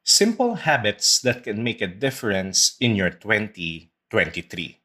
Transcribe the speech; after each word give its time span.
Simple 0.00 0.64
habits 0.64 1.20
that 1.20 1.44
can 1.44 1.60
make 1.60 1.84
a 1.84 1.86
difference 1.86 2.72
in 2.80 2.96
your 2.96 3.12
2023. 3.12 4.80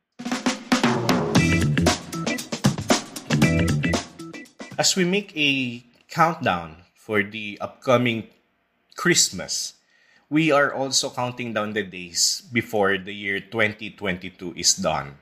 As 4.76 5.00
we 5.00 5.08
make 5.08 5.32
a 5.40 5.80
countdown 6.12 6.84
for 7.00 7.24
the 7.24 7.56
upcoming 7.64 8.28
Christmas, 9.00 9.80
we 10.28 10.52
are 10.52 10.76
also 10.76 11.08
counting 11.08 11.56
down 11.56 11.72
the 11.72 11.88
days 11.88 12.44
before 12.52 13.00
the 13.00 13.16
year 13.16 13.40
2022 13.40 14.52
is 14.60 14.76
done. 14.76 15.16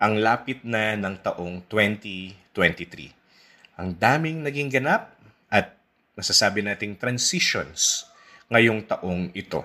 Ang 0.00 0.24
lapit 0.24 0.64
na 0.64 0.96
ng 0.96 1.20
taong 1.20 1.68
2023. 1.68 3.76
Ang 3.76 3.92
daming 4.00 4.40
naging 4.40 4.72
ganap 4.72 5.12
at 5.52 5.76
masasabi 6.16 6.64
nating 6.64 6.96
transitions 6.96 8.07
ngayong 8.48 8.88
taong 8.88 9.28
ito. 9.36 9.64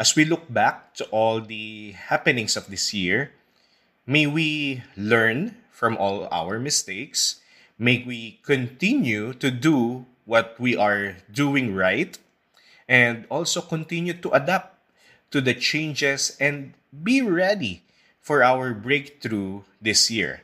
As 0.00 0.16
we 0.16 0.24
look 0.24 0.48
back 0.48 0.92
to 1.00 1.04
all 1.12 1.40
the 1.40 1.96
happenings 1.96 2.56
of 2.56 2.68
this 2.68 2.92
year, 2.92 3.32
may 4.04 4.26
we 4.26 4.80
learn 4.96 5.56
from 5.72 5.96
all 5.96 6.28
our 6.32 6.56
mistakes. 6.56 7.40
May 7.76 8.04
we 8.04 8.40
continue 8.44 9.36
to 9.36 9.52
do 9.52 10.08
what 10.24 10.56
we 10.56 10.76
are 10.76 11.20
doing 11.28 11.76
right 11.76 12.16
and 12.88 13.28
also 13.28 13.60
continue 13.60 14.16
to 14.16 14.32
adapt 14.32 14.80
to 15.30 15.40
the 15.40 15.52
changes 15.52 16.36
and 16.40 16.72
be 16.90 17.20
ready 17.20 17.84
for 18.20 18.42
our 18.42 18.72
breakthrough 18.72 19.62
this 19.80 20.10
year. 20.10 20.42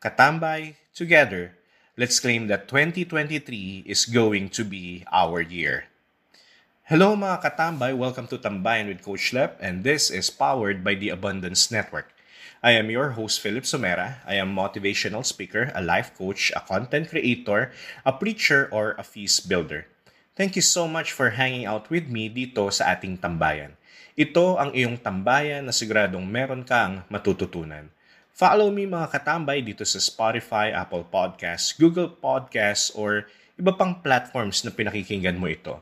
Katambay, 0.00 0.76
together, 0.94 1.52
let's 1.96 2.20
claim 2.20 2.48
that 2.48 2.68
2023 2.68 3.84
is 3.84 4.06
going 4.06 4.48
to 4.50 4.64
be 4.64 5.04
our 5.12 5.40
year. 5.40 5.84
Hello 6.84 7.16
mga 7.16 7.40
katambay, 7.40 7.96
welcome 7.96 8.28
to 8.28 8.36
Tambayan 8.36 8.92
with 8.92 9.00
Coach 9.00 9.32
Lep 9.32 9.56
and 9.56 9.88
this 9.88 10.12
is 10.12 10.28
powered 10.28 10.84
by 10.84 10.92
the 10.92 11.08
Abundance 11.08 11.72
Network. 11.72 12.12
I 12.60 12.76
am 12.76 12.92
your 12.92 13.16
host 13.16 13.40
Philip 13.40 13.64
Somera. 13.64 14.20
I 14.28 14.36
am 14.36 14.52
motivational 14.52 15.24
speaker, 15.24 15.72
a 15.72 15.80
life 15.80 16.12
coach, 16.12 16.52
a 16.52 16.60
content 16.60 17.08
creator, 17.08 17.72
a 18.04 18.12
preacher, 18.12 18.68
or 18.68 18.92
a 19.00 19.04
feast 19.08 19.48
builder. 19.48 19.88
Thank 20.36 20.60
you 20.60 20.60
so 20.60 20.84
much 20.84 21.08
for 21.16 21.40
hanging 21.40 21.64
out 21.64 21.88
with 21.88 22.04
me 22.12 22.28
dito 22.28 22.68
sa 22.68 22.92
ating 22.92 23.16
tambayan. 23.16 23.80
Ito 24.12 24.60
ang 24.60 24.76
iyong 24.76 25.00
tambayan 25.00 25.64
na 25.64 25.72
siguradong 25.72 26.28
meron 26.28 26.68
kang 26.68 27.00
matututunan. 27.08 27.88
Follow 28.36 28.68
me 28.68 28.84
mga 28.84 29.08
katambay 29.08 29.64
dito 29.64 29.88
sa 29.88 29.96
Spotify, 29.96 30.68
Apple 30.76 31.08
Podcasts, 31.08 31.72
Google 31.80 32.12
Podcasts, 32.12 32.92
or 32.92 33.24
iba 33.56 33.72
pang 33.72 34.04
platforms 34.04 34.60
na 34.60 34.68
pinakikinggan 34.68 35.40
mo 35.40 35.48
ito. 35.48 35.80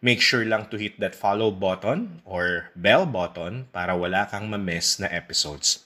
Make 0.00 0.24
sure 0.24 0.48
lang 0.48 0.72
to 0.72 0.80
hit 0.80 0.96
that 1.04 1.12
follow 1.12 1.52
button 1.52 2.24
or 2.24 2.72
bell 2.72 3.04
button 3.04 3.68
para 3.68 3.92
wala 3.92 4.24
kang 4.32 4.48
ma-miss 4.48 4.96
na 4.96 5.12
episodes. 5.12 5.84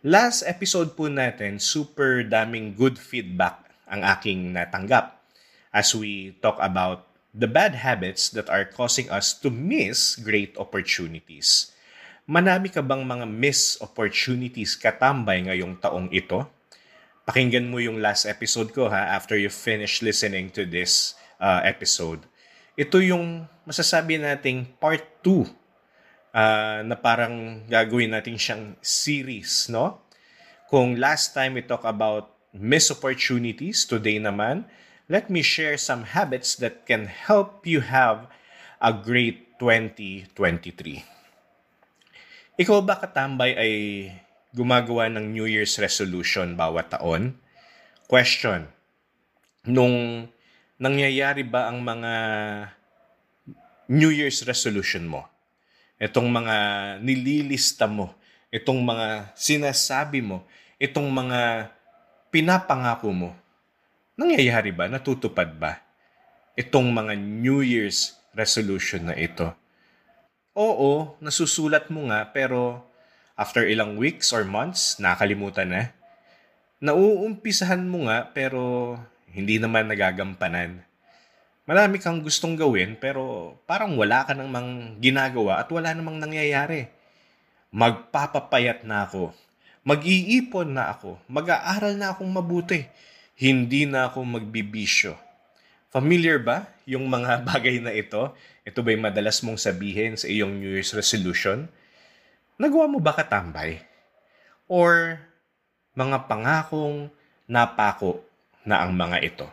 Last 0.00 0.48
episode 0.48 0.96
po 0.96 1.12
natin, 1.12 1.60
super 1.60 2.24
daming 2.24 2.72
good 2.72 2.96
feedback 2.96 3.68
ang 3.84 4.00
aking 4.00 4.56
natanggap 4.56 5.20
as 5.76 5.92
we 5.92 6.40
talk 6.40 6.56
about 6.56 7.04
the 7.36 7.44
bad 7.44 7.76
habits 7.76 8.32
that 8.32 8.48
are 8.48 8.64
causing 8.64 9.12
us 9.12 9.36
to 9.36 9.52
miss 9.52 10.16
great 10.16 10.56
opportunities. 10.56 11.76
Manami 12.24 12.72
ka 12.72 12.80
bang 12.80 13.04
mga 13.04 13.28
miss 13.28 13.76
opportunities 13.84 14.72
katambay 14.72 15.44
ngayong 15.44 15.76
taong 15.80 16.08
ito? 16.16 16.48
Pakinggan 17.28 17.68
mo 17.68 17.76
yung 17.76 18.00
last 18.00 18.24
episode 18.24 18.72
ko 18.72 18.88
ha 18.88 19.12
after 19.12 19.36
you 19.36 19.52
finish 19.52 20.00
listening 20.00 20.48
to 20.48 20.64
this 20.64 21.12
uh, 21.40 21.60
episode 21.60 22.24
ito 22.78 23.02
yung 23.02 23.42
masasabi 23.66 24.22
nating 24.22 24.62
part 24.78 25.02
2 25.26 25.42
uh, 25.42 25.50
ah, 26.30 26.78
na 26.86 26.94
parang 26.94 27.66
gagawin 27.66 28.14
natin 28.14 28.38
siyang 28.38 28.78
series, 28.78 29.66
no? 29.66 29.98
Kung 30.70 30.94
last 30.94 31.34
time 31.34 31.58
we 31.58 31.66
talk 31.66 31.82
about 31.82 32.38
missed 32.54 32.94
opportunities, 32.94 33.82
today 33.82 34.22
naman, 34.22 34.62
let 35.10 35.26
me 35.26 35.42
share 35.42 35.74
some 35.74 36.06
habits 36.14 36.54
that 36.62 36.86
can 36.86 37.10
help 37.10 37.66
you 37.66 37.82
have 37.82 38.30
a 38.78 38.94
great 38.94 39.58
2023. 39.58 41.02
Ikaw 42.62 42.78
ba 42.86 42.94
katambay 43.02 43.58
ay 43.58 43.72
gumagawa 44.54 45.10
ng 45.10 45.34
New 45.34 45.50
Year's 45.50 45.74
resolution 45.82 46.54
bawat 46.54 46.94
taon? 46.94 47.42
Question. 48.06 48.70
Nung 49.66 50.30
nangyayari 50.78 51.42
ba 51.42 51.66
ang 51.68 51.82
mga 51.82 52.12
New 53.90 54.14
Year's 54.14 54.46
resolution 54.46 55.10
mo? 55.10 55.26
Itong 55.98 56.30
mga 56.30 56.56
nililista 57.02 57.90
mo, 57.90 58.14
itong 58.54 58.78
mga 58.86 59.34
sinasabi 59.34 60.22
mo, 60.22 60.46
itong 60.78 61.10
mga 61.10 61.74
pinapangako 62.30 63.10
mo, 63.10 63.30
nangyayari 64.14 64.70
ba? 64.70 64.86
Natutupad 64.86 65.50
ba? 65.58 65.82
Itong 66.54 66.94
mga 66.94 67.18
New 67.18 67.58
Year's 67.66 68.14
resolution 68.30 69.10
na 69.10 69.18
ito. 69.18 69.50
Oo, 70.54 71.18
nasusulat 71.18 71.90
mo 71.90 72.06
nga 72.10 72.30
pero 72.30 72.86
after 73.34 73.66
ilang 73.66 73.98
weeks 73.98 74.30
or 74.30 74.46
months, 74.46 74.98
nakalimutan 75.02 75.70
na. 75.70 75.82
Nauumpisahan 76.78 77.82
mo 77.82 78.06
nga 78.06 78.30
pero 78.30 78.94
hindi 79.32 79.60
naman 79.60 79.88
nagagampanan. 79.88 80.84
Marami 81.68 82.00
kang 82.00 82.24
gustong 82.24 82.56
gawin 82.56 82.96
pero 82.96 83.52
parang 83.68 83.92
wala 84.00 84.24
ka 84.24 84.32
namang 84.32 84.96
ginagawa 85.04 85.60
at 85.60 85.68
wala 85.68 85.92
namang 85.92 86.16
nangyayari. 86.16 86.88
Magpapapayat 87.68 88.88
na 88.88 89.04
ako. 89.04 89.36
Mag-iipon 89.84 90.72
na 90.72 90.88
ako. 90.96 91.20
Mag-aaral 91.28 92.00
na 92.00 92.16
akong 92.16 92.32
mabuti. 92.32 92.88
Hindi 93.36 93.84
na 93.84 94.08
ako 94.08 94.24
magbibisyo. 94.24 95.12
Familiar 95.92 96.40
ba 96.40 96.72
yung 96.88 97.04
mga 97.04 97.40
bagay 97.48 97.84
na 97.84 97.92
ito? 97.92 98.32
Ito 98.64 98.80
ba'y 98.80 98.96
madalas 98.96 99.44
mong 99.44 99.60
sabihin 99.60 100.16
sa 100.16 100.24
iyong 100.24 100.56
New 100.60 100.72
Year's 100.72 100.96
resolution? 100.96 101.68
Nagawa 102.56 102.88
mo 102.88 102.96
ba 102.96 103.12
katambay? 103.12 103.84
Or 104.68 105.20
mga 105.92 106.28
pangakong 106.28 107.12
napako 107.48 108.27
na 108.68 108.84
ang 108.84 108.92
mga 108.92 109.24
ito. 109.24 109.48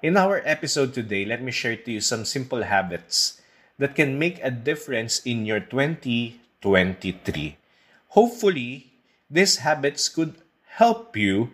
In 0.00 0.16
our 0.16 0.40
episode 0.48 0.96
today, 0.96 1.28
let 1.28 1.44
me 1.44 1.52
share 1.52 1.76
to 1.76 1.92
you 1.92 2.00
some 2.00 2.24
simple 2.24 2.64
habits 2.64 3.44
that 3.76 3.92
can 3.92 4.16
make 4.16 4.40
a 4.40 4.48
difference 4.48 5.20
in 5.28 5.44
your 5.44 5.60
2023. 5.60 6.40
Hopefully, 8.16 8.88
these 9.28 9.60
habits 9.60 10.08
could 10.08 10.40
help 10.80 11.12
you 11.20 11.52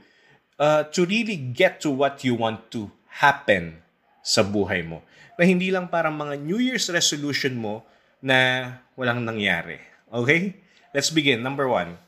uh, 0.63 0.87
to 0.95 1.03
really 1.03 1.35
get 1.35 1.83
to 1.83 1.91
what 1.91 2.23
you 2.23 2.39
want 2.39 2.71
to 2.71 2.95
happen 3.19 3.83
sa 4.23 4.47
buhay 4.47 4.87
mo. 4.87 5.03
Na 5.35 5.43
hindi 5.43 5.75
lang 5.75 5.91
parang 5.91 6.15
mga 6.15 6.39
New 6.39 6.63
Year's 6.63 6.87
resolution 6.87 7.59
mo 7.59 7.83
na 8.23 8.71
walang 8.95 9.27
nangyari. 9.27 9.83
Okay? 10.11 10.55
Let's 10.95 11.11
begin. 11.11 11.43
Number 11.43 11.67
one, 11.67 11.99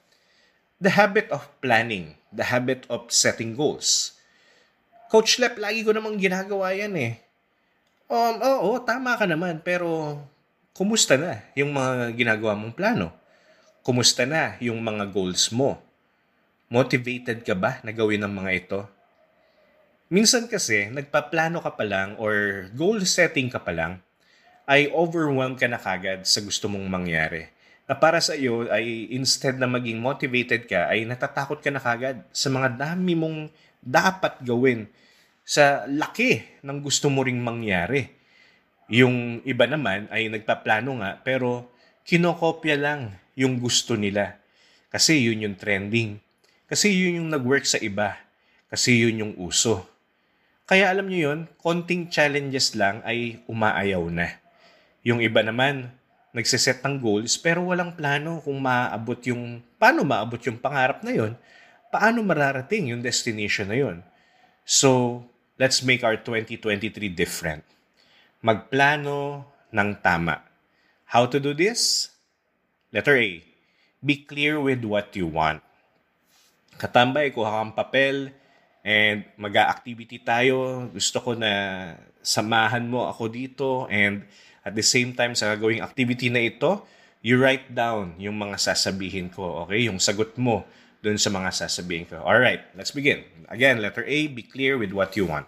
the 0.78 0.94
habit 0.94 1.26
of 1.34 1.50
planning, 1.60 2.14
the 2.30 2.54
habit 2.54 2.86
of 2.86 3.10
setting 3.10 3.58
goals. 3.58 4.17
Coach 5.08 5.40
Lep, 5.40 5.56
lagi 5.56 5.80
ko 5.80 5.96
namang 5.96 6.20
ginagawa 6.20 6.76
yan 6.76 6.92
eh. 7.00 7.16
Um, 8.12 8.36
oo, 8.44 8.76
tama 8.84 9.16
ka 9.16 9.24
naman, 9.24 9.64
pero 9.64 10.20
kumusta 10.76 11.16
na 11.16 11.40
yung 11.56 11.72
mga 11.72 12.12
ginagawa 12.12 12.52
mong 12.52 12.76
plano? 12.76 13.08
Kumusta 13.80 14.28
na 14.28 14.60
yung 14.60 14.84
mga 14.84 15.08
goals 15.08 15.48
mo? 15.48 15.80
Motivated 16.68 17.40
ka 17.40 17.56
ba 17.56 17.80
na 17.80 17.88
gawin 17.96 18.20
ang 18.20 18.36
mga 18.36 18.52
ito? 18.52 18.80
Minsan 20.12 20.44
kasi, 20.44 20.92
nagpaplano 20.92 21.64
ka 21.64 21.72
pa 21.72 21.88
lang 21.88 22.12
or 22.20 22.68
goal 22.76 23.00
setting 23.08 23.48
ka 23.48 23.64
pa 23.64 23.72
lang, 23.72 24.04
ay 24.68 24.92
overwhelmed 24.92 25.56
ka 25.56 25.64
na 25.72 25.80
kagad 25.80 26.28
sa 26.28 26.44
gusto 26.44 26.68
mong 26.68 26.84
mangyari. 26.84 27.48
Na 27.88 27.96
para 27.96 28.20
sa 28.20 28.36
iyo 28.36 28.68
ay 28.68 29.08
instead 29.16 29.56
na 29.56 29.64
maging 29.64 29.96
motivated 29.96 30.68
ka, 30.68 30.92
ay 30.92 31.08
natatakot 31.08 31.64
ka 31.64 31.72
na 31.72 31.80
kagad 31.80 32.20
sa 32.28 32.52
mga 32.52 32.76
dami 32.76 33.16
mong 33.16 33.48
dapat 33.88 34.44
gawin 34.44 34.84
sa 35.48 35.88
laki 35.88 36.60
ng 36.60 36.78
gusto 36.84 37.08
mo 37.08 37.24
ring 37.24 37.40
mangyari. 37.40 38.12
Yung 38.92 39.40
iba 39.48 39.64
naman 39.64 40.04
ay 40.12 40.28
nagpaplano 40.28 41.00
nga 41.00 41.16
pero 41.24 41.72
kinokopya 42.04 42.76
lang 42.76 43.16
yung 43.32 43.56
gusto 43.56 43.96
nila. 43.96 44.36
Kasi 44.92 45.24
yun 45.24 45.44
yung 45.44 45.56
trending. 45.56 46.20
Kasi 46.68 46.92
yun 46.92 47.24
yung 47.24 47.30
nag-work 47.32 47.64
sa 47.64 47.80
iba. 47.80 48.20
Kasi 48.68 49.00
yun 49.00 49.24
yung 49.24 49.34
uso. 49.40 49.88
Kaya 50.68 50.92
alam 50.92 51.08
nyo 51.08 51.32
yun, 51.32 51.40
konting 51.56 52.12
challenges 52.12 52.76
lang 52.76 53.00
ay 53.08 53.40
umaayaw 53.48 54.04
na. 54.12 54.36
Yung 55.00 55.24
iba 55.24 55.40
naman, 55.40 55.88
nagsiset 56.36 56.84
ng 56.84 57.00
goals 57.00 57.40
pero 57.40 57.64
walang 57.64 57.96
plano 57.96 58.44
kung 58.44 58.60
maaabot 58.60 59.16
yung, 59.32 59.64
paano 59.80 60.04
maabot 60.04 60.36
yung 60.44 60.60
pangarap 60.60 61.00
na 61.00 61.12
yun 61.16 61.32
paano 61.88 62.20
mararating 62.24 62.92
yung 62.92 63.02
destination 63.04 63.68
na 63.68 63.78
yun. 63.78 63.96
So, 64.68 65.22
let's 65.56 65.80
make 65.80 66.04
our 66.04 66.20
2023 66.20 66.92
different. 67.12 67.64
Magplano 68.44 69.48
ng 69.72 69.90
tama. 70.00 70.44
How 71.08 71.24
to 71.26 71.40
do 71.40 71.56
this? 71.56 72.12
Letter 72.92 73.16
A. 73.16 73.40
Be 74.04 74.22
clear 74.22 74.60
with 74.60 74.84
what 74.84 75.10
you 75.16 75.26
want. 75.26 75.64
Katambay, 76.78 77.34
kuha 77.34 77.58
kang 77.58 77.74
papel 77.74 78.30
and 78.86 79.26
mag-activity 79.34 80.22
tayo. 80.22 80.86
Gusto 80.94 81.18
ko 81.18 81.30
na 81.34 81.50
samahan 82.22 82.86
mo 82.86 83.10
ako 83.10 83.26
dito 83.26 83.68
and 83.90 84.22
at 84.62 84.76
the 84.76 84.84
same 84.84 85.16
time 85.16 85.32
sa 85.34 85.56
gagawing 85.56 85.82
activity 85.82 86.28
na 86.30 86.44
ito, 86.44 86.84
you 87.24 87.40
write 87.40 87.66
down 87.72 88.14
yung 88.20 88.38
mga 88.38 88.60
sasabihin 88.60 89.32
ko, 89.32 89.66
okay? 89.66 89.88
Yung 89.90 89.98
sagot 89.98 90.36
mo 90.38 90.62
dun 91.00 91.18
sa 91.18 91.30
mga 91.30 91.50
sasabihin 91.54 92.06
ko. 92.10 92.18
All 92.22 92.38
right, 92.38 92.62
let's 92.74 92.90
begin. 92.90 93.22
Again, 93.48 93.78
letter 93.78 94.02
A, 94.02 94.26
be 94.28 94.42
clear 94.42 94.74
with 94.76 94.90
what 94.90 95.14
you 95.14 95.26
want. 95.26 95.46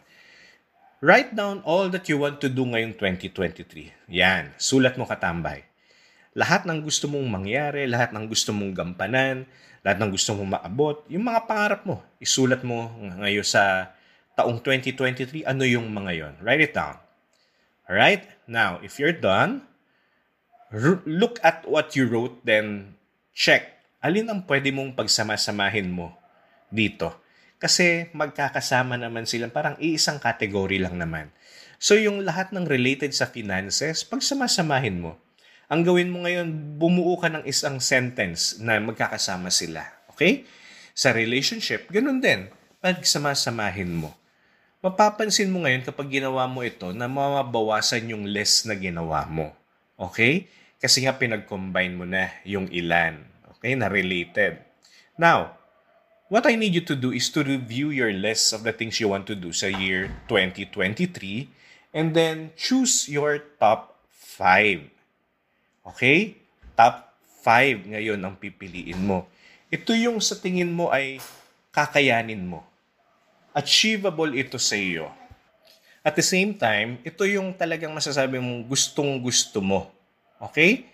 Write 1.01 1.33
down 1.33 1.65
all 1.65 1.89
that 1.89 2.13
you 2.13 2.21
want 2.21 2.45
to 2.45 2.53
do 2.53 2.69
ngayong 2.69 2.93
2023. 2.93 4.13
Yan, 4.13 4.53
sulat 4.61 5.01
mo 5.01 5.09
katambay. 5.09 5.65
Lahat 6.37 6.69
ng 6.69 6.85
gusto 6.85 7.09
mong 7.09 7.27
mangyari, 7.27 7.89
lahat 7.89 8.13
ng 8.13 8.29
gusto 8.29 8.53
mong 8.53 8.77
gampanan, 8.77 9.49
lahat 9.81 9.97
ng 9.97 10.13
gusto 10.13 10.37
mong 10.37 10.61
maabot, 10.61 11.01
yung 11.09 11.25
mga 11.25 11.49
pangarap 11.49 11.83
mo, 11.89 12.05
isulat 12.21 12.61
mo 12.61 12.93
ngayon 13.01 13.43
sa 13.43 13.97
taong 14.37 14.61
2023, 14.61 15.49
ano 15.49 15.65
yung 15.65 15.89
mga 15.89 16.13
yon? 16.21 16.35
Write 16.45 16.69
it 16.69 16.75
down. 16.77 17.01
Alright? 17.89 18.23
Now, 18.45 18.79
if 18.85 19.01
you're 19.01 19.17
done, 19.17 19.65
r- 20.69 21.03
look 21.09 21.41
at 21.41 21.65
what 21.65 21.97
you 21.97 22.07
wrote, 22.07 22.45
then 22.45 22.95
check. 23.33 23.80
Alin 24.01 24.33
ang 24.33 24.49
pwede 24.49 24.73
mong 24.73 24.97
pagsamasamahin 24.97 25.93
mo 25.93 26.17
dito? 26.73 27.21
Kasi 27.61 28.09
magkakasama 28.17 28.97
naman 28.97 29.29
sila, 29.29 29.53
parang 29.53 29.77
iisang 29.77 30.17
category 30.17 30.81
lang 30.81 30.97
naman. 30.97 31.29
So 31.77 32.01
yung 32.01 32.25
lahat 32.25 32.57
ng 32.57 32.65
related 32.65 33.13
sa 33.13 33.29
finances, 33.29 34.01
pag 34.09 34.25
samasamahin 34.25 35.05
mo, 35.05 35.21
ang 35.69 35.85
gawin 35.85 36.09
mo 36.09 36.25
ngayon, 36.25 36.81
bumuo 36.81 37.21
ka 37.21 37.29
ng 37.29 37.45
isang 37.45 37.77
sentence 37.77 38.57
na 38.65 38.81
magkakasama 38.81 39.53
sila. 39.53 39.85
Okay? 40.17 40.49
Sa 40.97 41.13
relationship, 41.13 41.93
ganun 41.93 42.25
din. 42.25 42.49
Pag 42.81 43.05
samasamahin 43.05 44.01
mo, 44.01 44.17
mapapansin 44.81 45.53
mo 45.53 45.69
ngayon 45.69 45.85
kapag 45.85 46.09
ginawa 46.09 46.49
mo 46.49 46.65
ito 46.65 46.97
na 46.97 47.05
mabawasan 47.05 48.09
yung 48.17 48.25
less 48.25 48.65
na 48.65 48.73
ginawa 48.73 49.29
mo. 49.29 49.53
Okay? 50.01 50.49
Kasi 50.81 51.05
nga 51.05 51.21
pinag-combine 51.21 51.93
mo 51.93 52.09
na 52.09 52.33
yung 52.49 52.65
ilan. 52.73 53.21
Okay? 53.61 53.77
Na 53.77 53.93
related. 53.93 54.59
Now, 55.21 55.61
What 56.31 56.47
I 56.47 56.55
need 56.55 56.79
you 56.79 56.87
to 56.87 56.95
do 56.95 57.11
is 57.11 57.27
to 57.35 57.43
review 57.43 57.91
your 57.91 58.15
list 58.15 58.55
of 58.55 58.63
the 58.63 58.71
things 58.71 59.03
you 59.03 59.11
want 59.11 59.27
to 59.27 59.35
do 59.35 59.51
sa 59.51 59.67
year 59.67 60.15
2023 60.31 61.11
and 61.91 62.15
then 62.15 62.55
choose 62.55 63.11
your 63.11 63.43
top 63.59 63.99
5. 64.39 64.79
Okay? 65.91 66.39
Top 66.79 67.11
5 67.43 67.91
ngayon 67.91 68.23
ang 68.23 68.39
pipiliin 68.39 69.03
mo. 69.03 69.27
Ito 69.75 69.91
yung 69.99 70.23
sa 70.23 70.39
tingin 70.39 70.71
mo 70.71 70.87
ay 70.95 71.19
kakayanin 71.75 72.47
mo. 72.47 72.63
Achievable 73.51 74.31
ito 74.39 74.55
sa 74.55 74.79
iyo. 74.79 75.11
At 76.07 76.15
the 76.15 76.23
same 76.23 76.55
time, 76.55 77.03
ito 77.03 77.27
yung 77.27 77.59
talagang 77.59 77.91
masasabi 77.91 78.39
mong 78.39 78.71
gustong 78.71 79.19
gusto 79.19 79.59
mo. 79.59 79.91
Okay? 80.39 80.90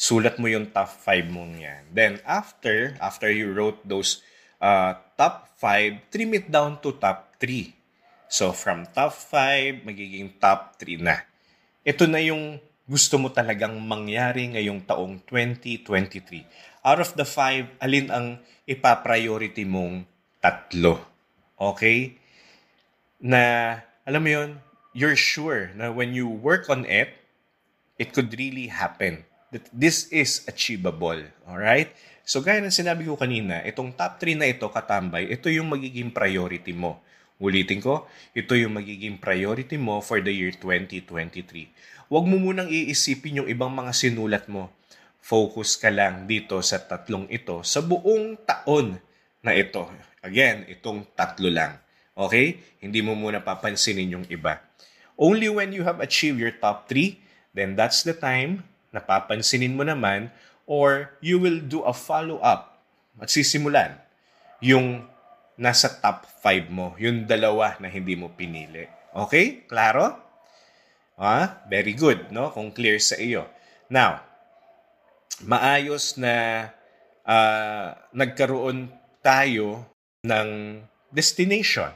Sulat 0.00 0.40
mo 0.40 0.48
yung 0.48 0.72
top 0.72 0.88
5 0.88 1.28
mong 1.28 1.60
yan. 1.60 1.84
Then 1.92 2.24
after, 2.24 2.96
after 3.04 3.28
you 3.28 3.52
wrote 3.52 3.84
those 3.84 4.24
uh, 4.56 4.96
top 5.20 5.52
5, 5.60 6.08
trim 6.08 6.32
it 6.32 6.48
down 6.48 6.80
to 6.80 6.96
top 6.96 7.36
3. 7.36 7.68
So 8.32 8.56
from 8.56 8.88
top 8.96 9.12
5, 9.12 9.84
magiging 9.84 10.40
top 10.40 10.80
3 10.80 11.04
na. 11.04 11.20
Ito 11.84 12.08
na 12.08 12.24
yung 12.24 12.56
gusto 12.88 13.20
mo 13.20 13.28
talagang 13.28 13.76
mangyari 13.76 14.48
ngayong 14.48 14.88
taong 14.88 15.20
2023. 15.28 16.48
Out 16.80 17.04
of 17.04 17.12
the 17.20 17.28
5, 17.28 17.76
alin 17.84 18.08
ang 18.08 18.40
ipapriority 18.64 19.68
mong 19.68 20.08
tatlo? 20.40 20.96
Okay? 21.60 22.16
Na, 23.20 23.76
alam 24.08 24.24
mo 24.24 24.30
yun, 24.32 24.50
you're 24.96 25.12
sure 25.12 25.68
na 25.76 25.92
when 25.92 26.16
you 26.16 26.24
work 26.24 26.72
on 26.72 26.88
it, 26.88 27.20
it 28.00 28.16
could 28.16 28.32
really 28.32 28.72
happen 28.72 29.28
that 29.50 29.66
this 29.74 30.06
is 30.14 30.46
achievable. 30.46 31.18
Alright? 31.46 31.94
So 32.22 32.38
gaya 32.42 32.62
ng 32.62 32.70
sinabi 32.70 33.06
ko 33.10 33.18
kanina, 33.18 33.62
itong 33.66 33.90
top 33.94 34.22
3 34.22 34.38
na 34.38 34.46
ito, 34.46 34.70
katambay, 34.70 35.26
ito 35.26 35.50
yung 35.50 35.66
magiging 35.66 36.14
priority 36.14 36.70
mo. 36.70 37.02
Ulitin 37.42 37.82
ko, 37.82 38.06
ito 38.36 38.54
yung 38.54 38.78
magiging 38.78 39.18
priority 39.18 39.74
mo 39.80 39.98
for 39.98 40.22
the 40.22 40.30
year 40.30 40.54
2023. 40.54 42.06
Huwag 42.06 42.24
mo 42.28 42.36
munang 42.38 42.70
iisipin 42.70 43.42
yung 43.42 43.48
ibang 43.50 43.72
mga 43.72 43.90
sinulat 43.96 44.46
mo. 44.46 44.70
Focus 45.18 45.74
ka 45.74 45.90
lang 45.90 46.30
dito 46.30 46.60
sa 46.62 46.78
tatlong 46.78 47.26
ito 47.26 47.64
sa 47.66 47.82
buong 47.82 48.38
taon 48.46 49.00
na 49.42 49.56
ito. 49.56 49.88
Again, 50.20 50.68
itong 50.68 51.08
tatlo 51.16 51.48
lang. 51.48 51.80
Okay? 52.14 52.60
Hindi 52.78 53.00
mo 53.00 53.16
muna 53.16 53.40
papansinin 53.40 54.20
yung 54.20 54.26
iba. 54.28 54.60
Only 55.16 55.48
when 55.48 55.72
you 55.74 55.82
have 55.82 55.98
achieved 55.98 56.38
your 56.38 56.52
top 56.52 56.86
3, 56.92 57.16
then 57.56 57.74
that's 57.74 58.04
the 58.04 58.14
time 58.14 58.69
napapansinin 58.90 59.74
mo 59.74 59.86
naman 59.86 60.30
or 60.66 61.14
you 61.18 61.38
will 61.38 61.58
do 61.58 61.82
a 61.82 61.94
follow-up 61.94 62.78
at 63.18 63.28
sisimulan 63.30 63.98
yung 64.62 65.06
nasa 65.60 65.90
top 65.90 66.24
5 66.40 66.72
mo, 66.72 66.96
yung 66.96 67.28
dalawa 67.28 67.76
na 67.82 67.90
hindi 67.92 68.16
mo 68.16 68.32
pinili. 68.32 68.88
Okay? 69.12 69.66
Klaro? 69.68 70.16
Ah, 71.20 71.60
very 71.68 71.92
good, 71.92 72.32
no? 72.32 72.48
Kung 72.48 72.72
clear 72.72 72.96
sa 72.96 73.20
iyo. 73.20 73.44
Now, 73.92 74.24
maayos 75.44 76.16
na 76.16 76.68
uh, 77.28 77.92
nagkaroon 78.16 78.88
tayo 79.20 79.84
ng 80.24 80.80
destination. 81.12 81.92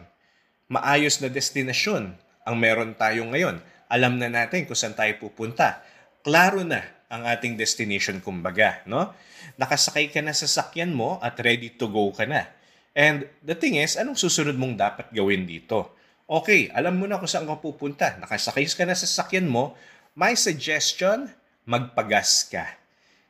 Maayos 0.69 1.25
na 1.25 1.33
destinasyon 1.33 2.13
ang 2.45 2.57
meron 2.61 2.93
tayo 2.93 3.25
ngayon. 3.33 3.65
Alam 3.89 4.21
na 4.21 4.29
natin 4.29 4.69
kung 4.69 4.77
saan 4.77 4.93
tayo 4.93 5.17
pupunta 5.17 5.81
klaro 6.25 6.65
na 6.65 6.81
ang 7.13 7.29
ating 7.29 7.55
destination 7.55 8.19
kumbaga, 8.19 8.81
no? 8.89 9.13
Nakasakay 9.61 10.09
ka 10.11 10.25
na 10.25 10.33
sa 10.33 10.49
sakyan 10.49 10.91
mo 10.91 11.21
at 11.21 11.37
ready 11.45 11.71
to 11.77 11.87
go 11.87 12.11
ka 12.11 12.25
na. 12.25 12.49
And 12.97 13.29
the 13.45 13.53
thing 13.55 13.77
is, 13.77 14.01
anong 14.01 14.17
susunod 14.17 14.57
mong 14.57 14.81
dapat 14.81 15.13
gawin 15.13 15.45
dito? 15.45 15.93
Okay, 16.25 16.73
alam 16.73 16.97
mo 16.97 17.05
na 17.05 17.21
kung 17.21 17.29
saan 17.29 17.45
ka 17.45 17.61
pupunta. 17.61 18.17
Nakasakay 18.17 18.65
ka 18.73 18.89
na 18.89 18.97
sa 18.97 19.05
sakyan 19.05 19.45
mo. 19.45 19.77
My 20.17 20.33
suggestion, 20.33 21.29
magpagas 21.69 22.49
ka. 22.49 22.65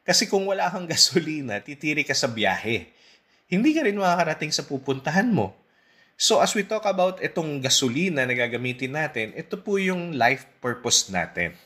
Kasi 0.06 0.30
kung 0.30 0.46
wala 0.46 0.70
kang 0.70 0.86
gasolina, 0.94 1.58
titiri 1.58 2.06
ka 2.06 2.14
sa 2.14 2.30
biyahe. 2.30 2.94
Hindi 3.50 3.70
ka 3.74 3.82
rin 3.84 3.98
makakarating 3.98 4.54
sa 4.54 4.62
pupuntahan 4.62 5.28
mo. 5.28 5.52
So 6.14 6.38
as 6.38 6.54
we 6.54 6.62
talk 6.62 6.86
about 6.86 7.18
itong 7.18 7.58
gasolina 7.58 8.22
na 8.22 8.38
gagamitin 8.38 8.94
natin, 8.94 9.34
ito 9.34 9.58
po 9.58 9.82
yung 9.82 10.14
life 10.14 10.46
purpose 10.62 11.10
natin. 11.10 11.58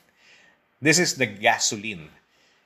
This 0.79 1.03
is 1.03 1.19
the 1.19 1.27
gasoline. 1.27 2.07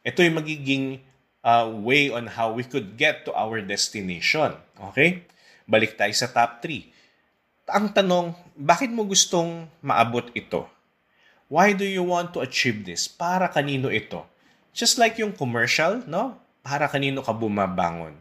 Ito 0.04 0.21
yung 0.21 0.37
magiging 0.37 1.00
uh, 1.40 1.73
way 1.73 2.12
on 2.12 2.28
how 2.28 2.52
we 2.52 2.61
could 2.61 3.00
get 3.00 3.25
to 3.25 3.33
our 3.33 3.64
destination. 3.64 4.52
Okay? 4.92 5.25
Balik 5.64 5.97
tayo 5.97 6.12
sa 6.12 6.28
top 6.28 6.61
3. 6.61 7.73
Ang 7.73 7.88
tanong, 7.97 8.37
bakit 8.52 8.92
mo 8.92 9.09
gustong 9.09 9.64
maabot 9.81 10.28
ito? 10.37 10.69
Why 11.49 11.73
do 11.73 11.88
you 11.88 12.04
want 12.04 12.37
to 12.37 12.45
achieve 12.45 12.85
this? 12.85 13.09
Para 13.09 13.49
kanino 13.49 13.88
ito? 13.88 14.28
Just 14.76 15.00
like 15.00 15.16
yung 15.16 15.33
commercial, 15.33 16.04
no? 16.04 16.37
Para 16.61 16.88
kanino 16.92 17.25
ka 17.25 17.33
bumabangon? 17.33 18.16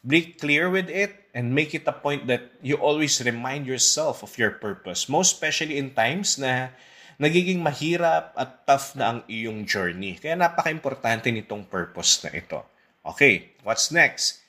Be 0.00 0.32
clear 0.36 0.72
with 0.72 0.88
it 0.88 1.28
and 1.36 1.52
make 1.52 1.76
it 1.76 1.84
a 1.84 1.92
point 1.92 2.24
that 2.28 2.56
you 2.64 2.80
always 2.80 3.20
remind 3.20 3.68
yourself 3.68 4.24
of 4.24 4.32
your 4.40 4.56
purpose. 4.56 5.08
Most 5.08 5.36
especially 5.36 5.76
in 5.76 5.92
times 5.92 6.40
na 6.40 6.72
nagiging 7.20 7.60
mahirap 7.60 8.32
at 8.32 8.64
tough 8.64 8.96
na 8.96 9.12
ang 9.12 9.20
iyong 9.28 9.68
journey. 9.68 10.16
Kaya 10.16 10.40
napaka-importante 10.40 11.28
nitong 11.28 11.68
purpose 11.68 12.24
na 12.24 12.32
ito. 12.32 12.64
Okay, 13.04 13.52
what's 13.60 13.92
next? 13.92 14.40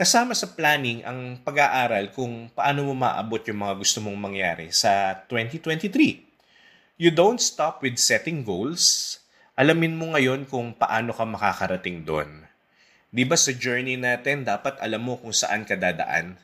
Kasama 0.00 0.32
sa 0.32 0.48
planning 0.56 1.04
ang 1.04 1.36
pag-aaral 1.44 2.08
kung 2.16 2.48
paano 2.56 2.88
mo 2.88 2.96
maabot 2.96 3.44
yung 3.44 3.60
mga 3.60 3.74
gusto 3.76 4.00
mong 4.00 4.16
mangyari 4.16 4.72
sa 4.72 5.20
2023. 5.28 6.96
You 6.96 7.12
don't 7.12 7.44
stop 7.44 7.84
with 7.84 8.00
setting 8.00 8.40
goals. 8.40 9.20
Alamin 9.52 9.92
mo 9.92 10.16
ngayon 10.16 10.48
kung 10.48 10.72
paano 10.72 11.12
ka 11.12 11.28
makakarating 11.28 12.08
doon. 12.08 12.48
Di 13.12 13.28
ba 13.28 13.36
sa 13.36 13.52
journey 13.52 14.00
natin, 14.00 14.48
dapat 14.48 14.80
alam 14.80 15.04
mo 15.04 15.20
kung 15.20 15.36
saan 15.36 15.68
ka 15.68 15.76
dadaan? 15.76 16.40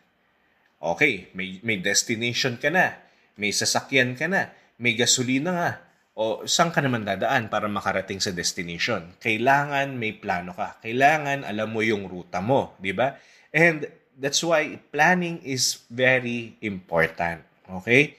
Okay, 0.76 1.32
may, 1.32 1.56
may 1.64 1.80
destination 1.80 2.60
ka 2.60 2.68
na. 2.68 3.00
May 3.40 3.56
sasakyan 3.56 4.12
ka 4.12 4.28
na 4.28 4.52
may 4.78 4.94
gasolina 4.94 5.50
nga, 5.50 5.70
o 6.18 6.42
saan 6.46 6.74
ka 6.74 6.82
naman 6.82 7.06
dadaan 7.06 7.46
para 7.46 7.70
makarating 7.70 8.18
sa 8.18 8.34
destination? 8.34 9.14
Kailangan 9.22 9.94
may 9.94 10.14
plano 10.14 10.54
ka. 10.54 10.82
Kailangan 10.82 11.46
alam 11.46 11.70
mo 11.70 11.82
yung 11.82 12.10
ruta 12.10 12.42
mo, 12.42 12.74
di 12.82 12.90
ba? 12.90 13.14
And 13.54 13.86
that's 14.18 14.42
why 14.42 14.82
planning 14.90 15.42
is 15.46 15.86
very 15.90 16.58
important. 16.62 17.46
Okay? 17.68 18.18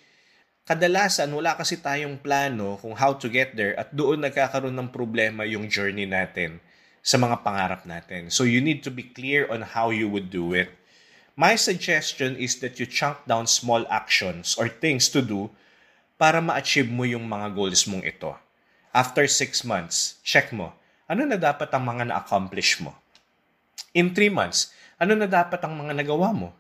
kadalasan 0.70 1.34
wala 1.34 1.58
kasi 1.58 1.82
tayong 1.82 2.22
plano 2.22 2.78
kung 2.78 2.94
how 2.94 3.18
to 3.18 3.26
get 3.26 3.58
there 3.58 3.74
at 3.74 3.90
doon 3.90 4.22
nagkakaroon 4.22 4.78
ng 4.78 4.94
problema 4.94 5.42
yung 5.42 5.66
journey 5.66 6.06
natin 6.06 6.62
sa 7.02 7.18
mga 7.18 7.42
pangarap 7.42 7.90
natin. 7.90 8.30
So 8.30 8.46
you 8.46 8.62
need 8.62 8.86
to 8.86 8.94
be 8.94 9.02
clear 9.02 9.50
on 9.50 9.66
how 9.66 9.90
you 9.90 10.06
would 10.06 10.30
do 10.30 10.54
it. 10.54 10.70
My 11.34 11.58
suggestion 11.58 12.38
is 12.38 12.62
that 12.62 12.78
you 12.78 12.86
chunk 12.86 13.26
down 13.26 13.50
small 13.50 13.90
actions 13.90 14.54
or 14.62 14.70
things 14.70 15.10
to 15.10 15.26
do 15.26 15.50
para 16.20 16.44
ma-achieve 16.44 16.92
mo 16.92 17.08
yung 17.08 17.24
mga 17.24 17.56
goals 17.56 17.88
mong 17.88 18.04
ito. 18.04 18.36
After 18.92 19.24
six 19.26 19.64
months, 19.64 20.20
check 20.22 20.52
mo, 20.52 20.76
ano 21.08 21.24
na 21.24 21.40
dapat 21.40 21.72
ang 21.72 21.88
mga 21.88 22.12
na-accomplish 22.12 22.84
mo? 22.84 22.92
In 23.96 24.12
three 24.12 24.30
months, 24.30 24.76
ano 25.00 25.16
na 25.16 25.26
dapat 25.26 25.64
ang 25.64 25.80
mga 25.80 25.96
nagawa 25.96 26.36
mo? 26.36 26.52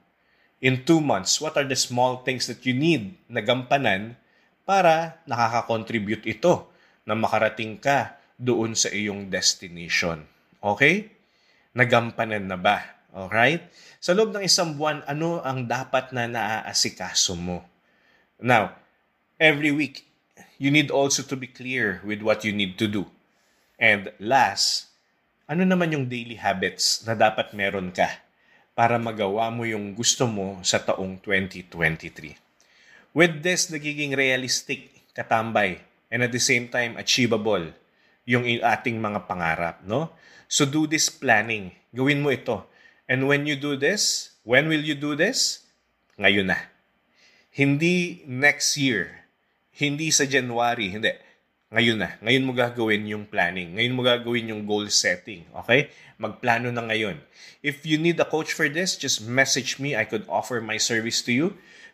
in 0.60 0.84
two 0.84 1.00
months, 1.00 1.40
what 1.40 1.56
are 1.56 1.68
the 1.68 1.76
small 1.76 2.24
things 2.24 2.48
that 2.52 2.64
you 2.68 2.76
need 2.76 3.16
na 3.32 3.40
gampanan 3.40 4.20
para 4.68 5.18
nakaka-contribute 5.26 6.28
ito 6.28 6.68
na 7.08 7.16
makarating 7.16 7.80
ka 7.80 8.20
doon 8.36 8.76
sa 8.76 8.92
iyong 8.92 9.32
destination. 9.32 10.24
Okay? 10.60 11.10
Nagampanan 11.74 12.46
na 12.46 12.60
ba? 12.60 12.84
Alright? 13.10 13.66
Sa 14.04 14.14
loob 14.14 14.36
ng 14.36 14.46
isang 14.46 14.78
buwan, 14.78 15.02
ano 15.10 15.42
ang 15.42 15.66
dapat 15.66 16.14
na 16.14 16.30
naaasikaso 16.30 17.34
mo? 17.40 17.66
Now, 18.38 18.76
every 19.40 19.72
week, 19.72 20.06
you 20.60 20.70
need 20.70 20.92
also 20.92 21.24
to 21.24 21.36
be 21.40 21.48
clear 21.48 22.04
with 22.04 22.22
what 22.22 22.44
you 22.44 22.52
need 22.52 22.78
to 22.78 22.88
do. 22.88 23.08
And 23.80 24.12
last, 24.20 24.92
ano 25.48 25.64
naman 25.64 25.96
yung 25.96 26.12
daily 26.12 26.36
habits 26.36 27.02
na 27.08 27.16
dapat 27.16 27.56
meron 27.56 27.96
ka? 27.96 28.30
para 28.80 28.96
magawa 28.96 29.52
mo 29.52 29.68
yung 29.68 29.92
gusto 29.92 30.24
mo 30.24 30.56
sa 30.64 30.80
taong 30.80 31.20
2023. 31.20 32.40
With 33.12 33.44
this, 33.44 33.68
nagiging 33.68 34.16
realistic, 34.16 35.04
katambay, 35.12 35.84
and 36.08 36.24
at 36.24 36.32
the 36.32 36.40
same 36.40 36.72
time, 36.72 36.96
achievable 36.96 37.76
yung 38.24 38.48
ating 38.48 38.96
mga 39.04 39.28
pangarap, 39.28 39.84
no? 39.84 40.16
So 40.48 40.64
do 40.64 40.88
this 40.88 41.12
planning. 41.12 41.76
Gawin 41.92 42.24
mo 42.24 42.32
ito. 42.32 42.64
And 43.04 43.28
when 43.28 43.44
you 43.44 43.60
do 43.60 43.76
this, 43.76 44.32
when 44.48 44.72
will 44.72 44.80
you 44.80 44.96
do 44.96 45.12
this? 45.12 45.68
Ngayon 46.16 46.48
na. 46.48 46.72
Hindi 47.52 48.24
next 48.32 48.80
year. 48.80 49.19
Hindi 49.80 50.12
sa 50.12 50.28
January. 50.28 50.92
Hindi 50.92 51.16
ngayon 51.70 52.02
na. 52.02 52.18
Ngayon 52.26 52.46
mo 52.50 52.52
gagawin 52.52 53.06
yung 53.08 53.30
planning. 53.30 53.78
Ngayon 53.78 53.96
mo 53.96 54.02
gagawin 54.02 54.52
yung 54.52 54.66
goal 54.66 54.90
setting. 54.90 55.46
Okay? 55.64 55.94
Magplano 56.20 56.74
na 56.74 56.84
ngayon. 56.84 57.22
If 57.62 57.86
you 57.86 58.02
need 58.02 58.18
a 58.18 58.26
coach 58.26 58.52
for 58.52 58.66
this, 58.68 58.98
just 58.98 59.24
message 59.24 59.78
me. 59.78 59.94
I 59.94 60.04
could 60.04 60.26
offer 60.26 60.60
my 60.60 60.82
service 60.82 61.22
to 61.24 61.32
you 61.32 61.48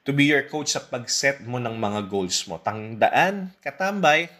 to 0.07 0.15
be 0.15 0.31
your 0.31 0.47
coach 0.47 0.73
sa 0.73 0.81
pag-set 0.81 1.43
mo 1.43 1.59
ng 1.59 1.75
mga 1.75 2.07
goals 2.07 2.47
mo. 2.47 2.55
Tandaan, 2.63 3.51
katambay, 3.59 4.31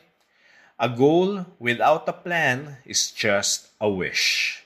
a 0.79 0.87
goal 0.87 1.43
without 1.59 2.07
a 2.07 2.15
plan 2.15 2.79
is 2.87 3.11
just 3.11 3.75
a 3.83 3.91
wish. 3.91 4.63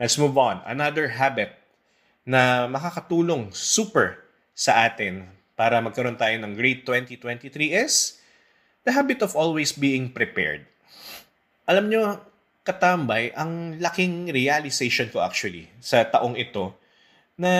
Let's 0.00 0.16
move 0.16 0.40
on. 0.40 0.64
Another 0.64 1.20
habit 1.20 1.52
na 2.24 2.64
makakatulong 2.64 3.52
super 3.52 4.24
sa 4.56 4.88
atin 4.88 5.35
para 5.56 5.80
magkaroon 5.80 6.20
tayo 6.20 6.36
ng 6.36 6.52
great 6.52 6.84
2023 6.84 7.72
is 7.72 8.20
the 8.84 8.92
habit 8.92 9.24
of 9.24 9.32
always 9.32 9.72
being 9.72 10.12
prepared. 10.12 10.68
Alam 11.66 11.90
nyo, 11.90 12.20
katambay, 12.62 13.32
ang 13.32 13.80
laking 13.80 14.30
realization 14.30 15.08
ko 15.10 15.24
actually 15.24 15.66
sa 15.80 16.04
taong 16.06 16.36
ito 16.36 16.76
na 17.40 17.52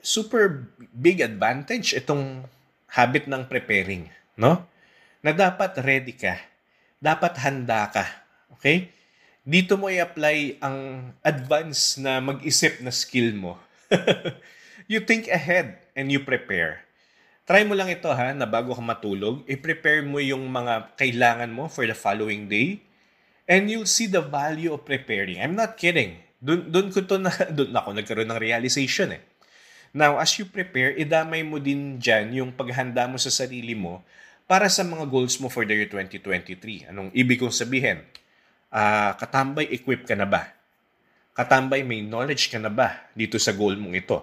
super 0.00 0.66
big 0.96 1.20
advantage 1.20 1.92
itong 1.92 2.48
habit 2.90 3.28
ng 3.28 3.44
preparing, 3.46 4.08
no? 4.40 4.64
Na 5.20 5.36
dapat 5.36 5.76
ready 5.84 6.16
ka. 6.16 6.40
Dapat 7.02 7.36
handa 7.44 7.90
ka. 7.92 8.06
Okay? 8.56 8.88
Dito 9.42 9.74
mo 9.78 9.90
i-apply 9.90 10.62
ang 10.62 11.10
advance 11.22 12.00
na 12.00 12.18
mag-isip 12.18 12.80
na 12.82 12.90
skill 12.94 13.34
mo. 13.34 13.58
you 14.90 15.02
think 15.02 15.26
ahead 15.30 15.78
and 15.94 16.10
you 16.10 16.22
prepare. 16.22 16.85
Try 17.46 17.62
mo 17.62 17.78
lang 17.78 17.86
ito 17.86 18.10
ha, 18.10 18.34
na 18.34 18.42
bago 18.42 18.74
ka 18.74 18.82
matulog, 18.82 19.46
i-prepare 19.46 20.02
mo 20.02 20.18
yung 20.18 20.50
mga 20.50 20.98
kailangan 20.98 21.46
mo 21.46 21.70
for 21.70 21.86
the 21.86 21.94
following 21.94 22.50
day. 22.50 22.82
And 23.46 23.70
you'll 23.70 23.86
see 23.86 24.10
the 24.10 24.18
value 24.18 24.74
of 24.74 24.82
preparing. 24.82 25.38
I'm 25.38 25.54
not 25.54 25.78
kidding. 25.78 26.18
Doon, 26.42 26.74
doon 26.74 26.90
ko 26.90 27.06
to 27.06 27.22
na, 27.22 27.30
doon 27.56 27.70
ako 27.70 27.94
nagkaroon 27.94 28.26
ng 28.34 28.42
realization 28.42 29.14
eh. 29.14 29.22
Now, 29.94 30.18
as 30.18 30.34
you 30.42 30.50
prepare, 30.50 30.98
idamay 30.98 31.46
mo 31.46 31.62
din 31.62 32.02
dyan 32.02 32.34
yung 32.34 32.50
paghanda 32.50 33.06
mo 33.06 33.14
sa 33.14 33.30
sarili 33.30 33.78
mo 33.78 34.02
para 34.50 34.66
sa 34.66 34.82
mga 34.82 35.06
goals 35.06 35.38
mo 35.38 35.46
for 35.46 35.62
the 35.62 35.72
year 35.78 35.86
2023. 35.86 36.90
Anong 36.90 37.14
ibig 37.14 37.38
kong 37.38 37.54
sabihin? 37.54 38.02
Uh, 38.74 39.14
katambay, 39.22 39.70
equip 39.70 40.02
ka 40.02 40.18
na 40.18 40.26
ba? 40.26 40.50
Katambay, 41.30 41.86
may 41.86 42.02
knowledge 42.02 42.50
ka 42.50 42.58
na 42.58 42.74
ba 42.74 43.06
dito 43.14 43.38
sa 43.38 43.54
goal 43.54 43.78
mong 43.78 43.94
ito? 43.94 44.18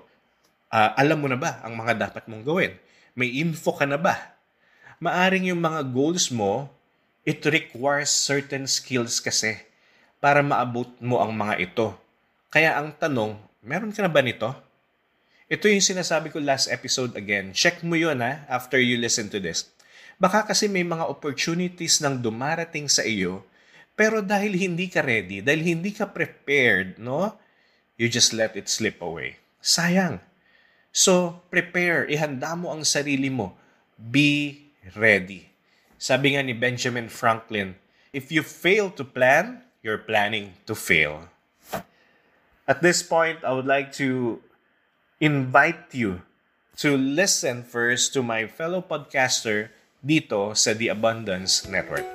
Uh, 0.67 0.91
alam 0.99 1.23
mo 1.23 1.31
na 1.31 1.39
ba 1.39 1.63
ang 1.63 1.79
mga 1.79 2.11
dapat 2.11 2.27
mong 2.27 2.43
gawin? 2.43 2.75
May 3.13 3.29
info 3.37 3.77
ka 3.77 3.85
na 3.85 4.01
ba? 4.01 4.33
Maaring 4.97 5.53
yung 5.53 5.61
mga 5.61 5.85
goals 5.93 6.33
mo, 6.33 6.69
it 7.23 7.45
requires 7.45 8.09
certain 8.09 8.65
skills 8.65 9.21
kasi 9.21 9.61
para 10.17 10.41
maabot 10.41 10.89
mo 11.03 11.19
ang 11.19 11.35
mga 11.35 11.55
ito. 11.61 11.87
Kaya 12.49 12.79
ang 12.79 12.95
tanong, 12.95 13.37
meron 13.61 13.93
ka 13.93 14.01
na 14.01 14.09
ba 14.09 14.25
nito? 14.25 14.49
Ito 15.51 15.69
yung 15.69 15.83
sinasabi 15.83 16.33
ko 16.33 16.39
last 16.41 16.71
episode 16.71 17.13
again. 17.13 17.53
Check 17.53 17.85
mo 17.85 17.93
yun 17.99 18.23
ha, 18.23 18.47
after 18.49 18.79
you 18.79 18.97
listen 18.97 19.29
to 19.29 19.37
this. 19.37 19.69
Baka 20.17 20.49
kasi 20.49 20.65
may 20.71 20.87
mga 20.87 21.05
opportunities 21.05 21.99
nang 21.99 22.23
dumarating 22.23 22.89
sa 22.89 23.03
iyo, 23.03 23.43
pero 23.93 24.25
dahil 24.25 24.57
hindi 24.57 24.89
ka 24.89 25.05
ready, 25.05 25.45
dahil 25.45 25.61
hindi 25.61 25.93
ka 25.93 26.09
prepared, 26.09 26.97
no? 26.97 27.37
You 27.99 28.09
just 28.09 28.33
let 28.33 28.57
it 28.57 28.71
slip 28.71 29.03
away. 29.05 29.37
Sayang. 29.61 30.17
So, 30.93 31.41
prepare. 31.49 32.05
Ihanda 32.05 32.53
mo 32.53 32.69
ang 32.69 32.85
sarili 32.85 33.25
mo. 33.25 33.57
Be 33.97 34.61
ready. 34.93 35.49
Sabi 35.97 36.37
nga 36.37 36.45
ni 36.45 36.53
Benjamin 36.53 37.09
Franklin, 37.09 37.73
if 38.13 38.29
you 38.29 38.45
fail 38.45 38.93
to 38.93 39.01
plan, 39.01 39.65
you're 39.81 39.97
planning 39.97 40.53
to 40.69 40.77
fail. 40.77 41.33
At 42.69 42.85
this 42.85 43.01
point, 43.01 43.41
I 43.41 43.57
would 43.57 43.65
like 43.65 43.89
to 43.97 44.37
invite 45.17 45.97
you 45.97 46.21
to 46.77 46.93
listen 46.93 47.65
first 47.65 48.13
to 48.13 48.21
my 48.21 48.45
fellow 48.45 48.85
podcaster 48.85 49.73
dito 50.05 50.53
sa 50.53 50.77
The 50.77 50.93
Abundance 50.93 51.65
Network. 51.65 52.05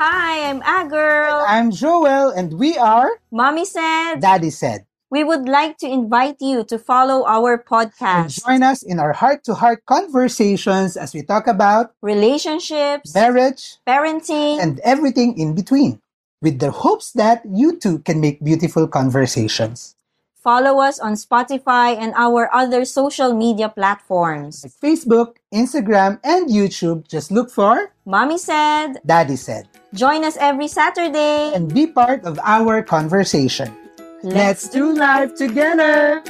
Hi, 0.00 0.48
I'm 0.48 0.64
Agirl. 0.64 1.44
I'm 1.44 1.68
Joel, 1.68 2.32
and 2.32 2.56
we 2.56 2.80
are 2.80 3.20
Mommy 3.28 3.68
said. 3.68 4.24
Daddy 4.24 4.48
said. 4.48 4.88
We 5.10 5.24
would 5.24 5.48
like 5.48 5.76
to 5.78 5.90
invite 5.90 6.38
you 6.38 6.62
to 6.70 6.78
follow 6.78 7.26
our 7.26 7.58
podcast. 7.58 8.46
And 8.46 8.46
join 8.46 8.62
us 8.62 8.86
in 8.86 9.02
our 9.02 9.12
heart 9.12 9.42
to 9.50 9.58
heart 9.58 9.82
conversations 9.84 10.96
as 10.96 11.12
we 11.12 11.26
talk 11.26 11.50
about 11.50 11.90
relationships, 12.00 13.12
marriage, 13.12 13.82
parenting, 13.82 14.62
and 14.62 14.78
everything 14.86 15.36
in 15.36 15.58
between, 15.58 15.98
with 16.40 16.60
the 16.60 16.70
hopes 16.70 17.10
that 17.18 17.42
you 17.42 17.74
too 17.74 17.98
can 18.06 18.20
make 18.20 18.38
beautiful 18.38 18.86
conversations. 18.86 19.96
Follow 20.38 20.78
us 20.78 21.02
on 21.02 21.18
Spotify 21.18 21.98
and 21.98 22.14
our 22.14 22.46
other 22.54 22.86
social 22.86 23.34
media 23.34 23.68
platforms 23.68 24.62
like 24.62 24.78
Facebook, 24.78 25.36
Instagram, 25.52 26.22
and 26.22 26.48
YouTube. 26.48 27.06
Just 27.10 27.34
look 27.34 27.50
for 27.50 27.92
Mommy 28.06 28.38
Said, 28.38 29.02
Daddy 29.04 29.36
Said. 29.36 29.66
Join 29.92 30.24
us 30.24 30.38
every 30.38 30.68
Saturday 30.68 31.50
and 31.52 31.66
be 31.66 31.88
part 31.88 32.24
of 32.24 32.38
our 32.46 32.80
conversation. 32.80 33.74
Let's 34.20 34.68
do 34.68 34.92
life 34.92 35.32
together! 35.32 36.20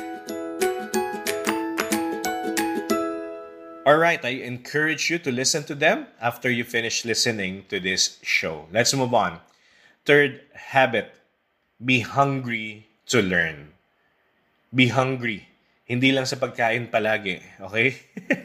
All 3.82 3.98
right, 3.98 4.22
I 4.22 4.46
encourage 4.46 5.10
you 5.10 5.18
to 5.18 5.34
listen 5.34 5.66
to 5.66 5.74
them 5.74 6.06
after 6.22 6.46
you 6.46 6.62
finish 6.62 7.02
listening 7.02 7.66
to 7.66 7.82
this 7.82 8.22
show. 8.22 8.70
Let's 8.70 8.94
move 8.94 9.10
on. 9.10 9.42
Third 10.06 10.38
habit 10.54 11.10
be 11.82 11.98
hungry 12.06 12.86
to 13.10 13.26
learn. 13.26 13.74
Be 14.70 14.86
hungry. 14.86 15.50
Hindi 15.82 16.14
lang 16.14 16.30
sa 16.30 16.38
pagkain 16.38 16.94
palagi, 16.94 17.42
okay? 17.58 17.98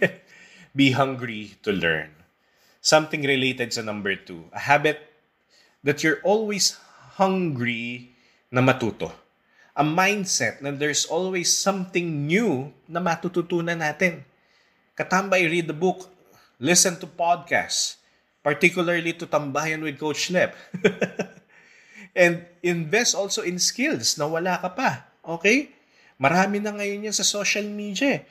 be 0.75 0.89
hungry 0.89 1.53
to 1.61 1.69
learn. 1.69 2.09
Something 2.81 3.21
related 3.21 3.77
sa 3.77 3.85
number 3.85 4.17
two. 4.17 4.49
A 4.57 4.65
habit 4.73 5.05
that 5.85 6.01
you're 6.01 6.25
always 6.25 6.81
hungry 7.21 8.09
na 8.49 8.65
matuto 8.65 9.24
a 9.75 9.83
mindset 9.83 10.63
na 10.63 10.71
there's 10.71 11.03
always 11.11 11.51
something 11.51 12.23
new 12.23 12.71
na 12.87 13.03
matututunan 13.03 13.75
natin. 13.75 14.23
Katambay, 14.95 15.51
read 15.51 15.67
the 15.67 15.75
book, 15.75 16.07
listen 16.63 16.95
to 16.95 17.05
podcasts, 17.05 17.99
particularly 18.39 19.11
to 19.11 19.27
Tambayan 19.27 19.83
with 19.83 19.99
Coach 19.99 20.31
Lep. 20.31 20.55
And 22.15 22.47
invest 22.63 23.11
also 23.11 23.43
in 23.43 23.59
skills 23.59 24.15
na 24.15 24.23
wala 24.23 24.55
ka 24.63 24.71
pa. 24.71 25.11
Okay? 25.19 25.75
Marami 26.15 26.63
na 26.63 26.71
ngayon 26.71 27.11
yan 27.11 27.15
sa 27.15 27.27
social 27.27 27.67
media. 27.67 28.23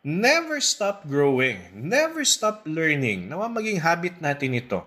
Never 0.00 0.64
stop 0.64 1.04
growing. 1.04 1.60
Never 1.76 2.24
stop 2.24 2.64
learning. 2.64 3.28
Nawa 3.28 3.52
maging 3.52 3.84
habit 3.84 4.16
natin 4.24 4.56
ito. 4.56 4.80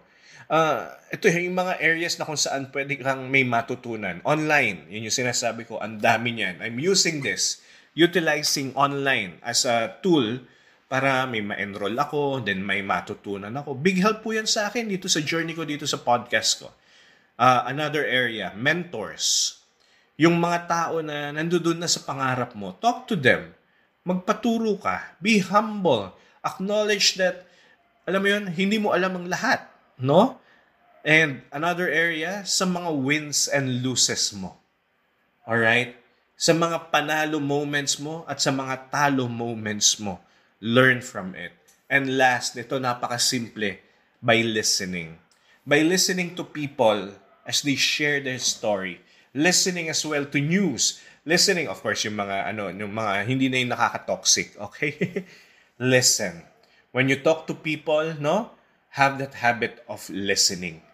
Uh, 0.52 0.92
ito 1.08 1.32
yung 1.32 1.56
mga 1.56 1.80
areas 1.80 2.20
na 2.20 2.28
kung 2.28 2.36
saan 2.36 2.68
pwede 2.76 3.00
kang 3.00 3.32
may 3.32 3.48
matutunan. 3.48 4.20
Online, 4.28 4.84
yun 4.92 5.08
yung 5.08 5.16
sinasabi 5.16 5.64
ko, 5.64 5.80
ang 5.80 6.04
dami 6.04 6.36
niyan. 6.36 6.60
I'm 6.60 6.76
using 6.76 7.24
this, 7.24 7.64
utilizing 7.96 8.76
online 8.76 9.40
as 9.48 9.64
a 9.64 9.96
tool 10.04 10.44
para 10.92 11.24
may 11.24 11.40
ma-enroll 11.40 11.96
ako, 11.96 12.44
then 12.44 12.68
may 12.68 12.84
matutunan 12.84 13.56
ako. 13.56 13.80
Big 13.80 14.04
help 14.04 14.28
po 14.28 14.36
yan 14.36 14.44
sa 14.44 14.68
akin 14.68 14.92
dito 14.92 15.08
sa 15.08 15.24
journey 15.24 15.56
ko, 15.56 15.64
dito 15.64 15.88
sa 15.88 16.04
podcast 16.04 16.68
ko. 16.68 16.68
Uh, 17.40 17.64
another 17.72 18.04
area, 18.04 18.52
mentors. 18.52 19.56
Yung 20.20 20.36
mga 20.36 20.68
tao 20.68 21.00
na 21.00 21.32
nandoon 21.32 21.80
na 21.80 21.88
sa 21.88 22.04
pangarap 22.04 22.60
mo, 22.60 22.76
talk 22.84 23.08
to 23.08 23.16
them. 23.16 23.56
Magpaturo 24.04 24.76
ka. 24.84 25.16
Be 25.24 25.40
humble. 25.40 26.12
Acknowledge 26.44 27.16
that, 27.16 27.48
alam 28.04 28.20
mo 28.20 28.28
yun, 28.28 28.44
hindi 28.52 28.76
mo 28.84 28.92
alam 28.92 29.16
ang 29.16 29.32
lahat. 29.32 29.64
No? 29.96 30.41
And 31.02 31.42
another 31.50 31.90
area, 31.90 32.46
sa 32.46 32.70
mga 32.70 32.94
wins 32.94 33.50
and 33.50 33.82
losses 33.82 34.30
mo. 34.34 34.62
Alright? 35.50 35.98
Sa 36.38 36.54
mga 36.54 36.94
panalo 36.94 37.42
moments 37.42 37.98
mo 37.98 38.26
at 38.30 38.42
sa 38.42 38.54
mga 38.54 38.90
talo 38.94 39.26
moments 39.26 39.98
mo 39.98 40.22
learn 40.62 41.02
from 41.02 41.34
it. 41.34 41.52
And 41.90 42.16
last, 42.16 42.56
ito 42.56 42.78
napaka-simple, 42.78 43.82
by 44.22 44.46
listening. 44.46 45.18
By 45.66 45.82
listening 45.82 46.38
to 46.38 46.46
people 46.46 47.18
as 47.44 47.66
they 47.66 47.76
share 47.76 48.22
their 48.22 48.40
story. 48.40 49.02
Listening 49.34 49.90
as 49.90 50.06
well 50.06 50.24
to 50.30 50.40
news. 50.40 51.02
Listening, 51.26 51.68
of 51.68 51.82
course, 51.82 52.06
yung 52.06 52.16
mga, 52.16 52.54
ano, 52.54 52.70
yung 52.70 52.94
mga 52.94 53.26
hindi 53.26 53.50
na 53.50 53.58
yung 53.60 53.74
nakaka-toxic, 53.74 54.56
okay? 54.62 55.26
Listen. 55.82 56.46
When 56.94 57.10
you 57.10 57.20
talk 57.20 57.50
to 57.50 57.58
people, 57.58 58.14
no, 58.22 58.54
have 58.96 59.18
that 59.20 59.34
habit 59.42 59.82
of 59.90 60.06
listening. 60.14 60.86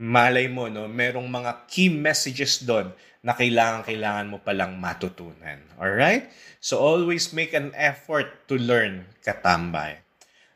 Malay 0.00 0.48
mo, 0.48 0.68
no, 0.70 0.88
merong 0.88 1.28
mga 1.28 1.68
key 1.68 1.92
messages 1.92 2.64
doon 2.64 2.92
na 3.22 3.36
kailangan-kailangan 3.36 4.30
mo 4.30 4.42
palang 4.42 4.74
matutunan. 4.74 5.62
Alright? 5.78 6.32
So 6.58 6.78
always 6.78 7.30
make 7.30 7.54
an 7.54 7.70
effort 7.74 8.46
to 8.50 8.58
learn 8.58 9.06
katambay. 9.22 10.02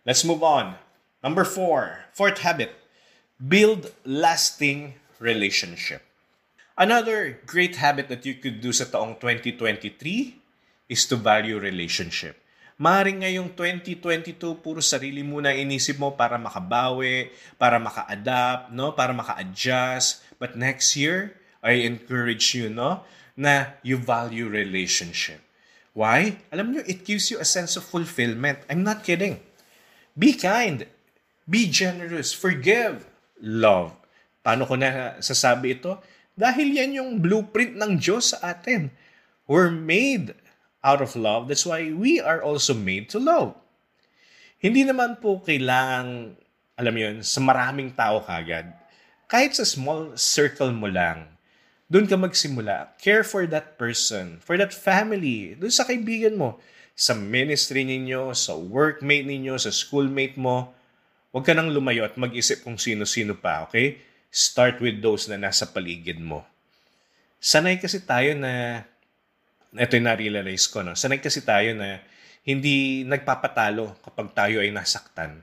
Let's 0.07 0.23
move 0.27 0.43
on. 0.43 0.79
Number 1.23 1.43
four, 1.43 2.07
fourth 2.15 2.43
habit, 2.47 2.75
build 3.43 3.91
lasting 4.07 4.99
relationship. 5.19 6.03
Another 6.77 7.41
great 7.47 7.77
habit 7.81 8.07
that 8.13 8.27
you 8.27 8.37
could 8.37 8.61
do 8.61 8.71
sa 8.71 8.85
taong 8.85 9.19
2023 9.19 10.39
is 10.93 11.09
to 11.09 11.17
value 11.17 11.59
relationship. 11.59 12.39
Maring 12.77 13.25
ngayong 13.25 13.57
2022, 13.57 14.37
puro 14.61 14.85
sarili 14.85 15.25
muna 15.25 15.49
inisip 15.57 15.97
mo 15.97 16.13
para 16.13 16.37
makabawi, 16.37 17.33
para 17.57 17.81
maka-adapt, 17.81 18.69
no? 18.69 18.93
para 18.93 19.17
maka-adjust. 19.17 20.21
But 20.37 20.61
next 20.61 20.93
year, 20.93 21.41
I 21.65 21.89
encourage 21.89 22.53
you, 22.53 22.69
no, 22.69 23.01
na 23.33 23.81
you 23.81 23.97
value 23.97 24.53
relationship. 24.53 25.41
Why? 25.97 26.37
Alam 26.53 26.77
nyo, 26.77 26.85
it 26.85 27.09
gives 27.09 27.33
you 27.33 27.41
a 27.41 27.49
sense 27.49 27.81
of 27.81 27.89
fulfillment. 27.89 28.61
I'm 28.69 28.85
not 28.85 29.01
kidding. 29.09 29.41
Be 30.13 30.37
kind. 30.37 30.85
Be 31.49 31.73
generous. 31.73 32.37
Forgive. 32.37 33.09
Love. 33.41 33.97
Paano 34.45 34.69
ko 34.69 34.77
na 34.77 35.17
sasabi 35.25 35.81
ito? 35.81 35.97
Dahil 36.37 36.77
yan 36.77 37.01
yung 37.01 37.11
blueprint 37.25 37.73
ng 37.73 37.97
Diyos 37.97 38.37
sa 38.37 38.53
atin. 38.53 38.93
We're 39.49 39.73
made 39.73 40.37
out 40.87 41.03
of 41.03 41.19
love. 41.19 41.51
That's 41.51 41.67
why 41.67 41.91
we 41.91 42.23
are 42.23 42.39
also 42.39 42.71
made 42.71 43.11
to 43.11 43.19
love. 43.19 43.59
Hindi 44.63 44.87
naman 44.87 45.19
po 45.19 45.43
kailangang, 45.43 46.39
alam 46.79 46.93
mo 46.95 47.01
yun, 47.03 47.17
sa 47.27 47.43
maraming 47.43 47.91
tao 47.91 48.23
kagad. 48.23 48.71
Kahit 49.27 49.59
sa 49.59 49.67
small 49.67 50.15
circle 50.15 50.71
mo 50.71 50.87
lang, 50.87 51.27
doon 51.91 52.07
ka 52.07 52.15
magsimula. 52.15 52.95
Care 53.03 53.27
for 53.27 53.43
that 53.51 53.75
person, 53.75 54.39
for 54.39 54.55
that 54.55 54.71
family, 54.71 55.59
doon 55.59 55.75
sa 55.75 55.83
kaibigan 55.83 56.39
mo, 56.39 56.63
sa 56.95 57.13
ministry 57.13 57.83
ninyo, 57.83 58.31
sa 58.33 58.55
workmate 58.55 59.27
ninyo, 59.27 59.59
sa 59.59 59.75
schoolmate 59.75 60.39
mo. 60.39 60.73
Huwag 61.35 61.45
ka 61.45 61.53
nang 61.53 61.69
lumayo 61.69 62.07
at 62.07 62.17
mag-isip 62.17 62.65
kung 62.65 62.81
sino-sino 62.81 63.37
pa, 63.37 63.67
okay? 63.67 64.01
Start 64.33 64.81
with 64.81 65.03
those 65.05 65.29
na 65.29 65.37
nasa 65.37 65.69
paligid 65.69 66.23
mo. 66.23 66.47
Sanay 67.37 67.77
kasi 67.77 68.01
tayo 68.01 68.33
na, 68.33 68.83
ito 69.77 69.93
yung 69.97 70.09
na-realize 70.09 70.67
ko, 70.73 70.83
no? 70.83 70.97
sanay 70.97 71.21
kasi 71.21 71.45
tayo 71.45 71.73
na 71.77 72.01
hindi 72.47 73.03
nagpapatalo 73.03 74.01
kapag 74.03 74.31
tayo 74.33 74.63
ay 74.63 74.71
nasaktan. 74.71 75.43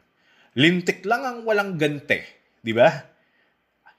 Lintik 0.53 1.03
lang 1.03 1.25
ang 1.25 1.39
walang 1.43 1.75
gante, 1.75 2.23
di 2.61 2.71
ba? 2.71 3.09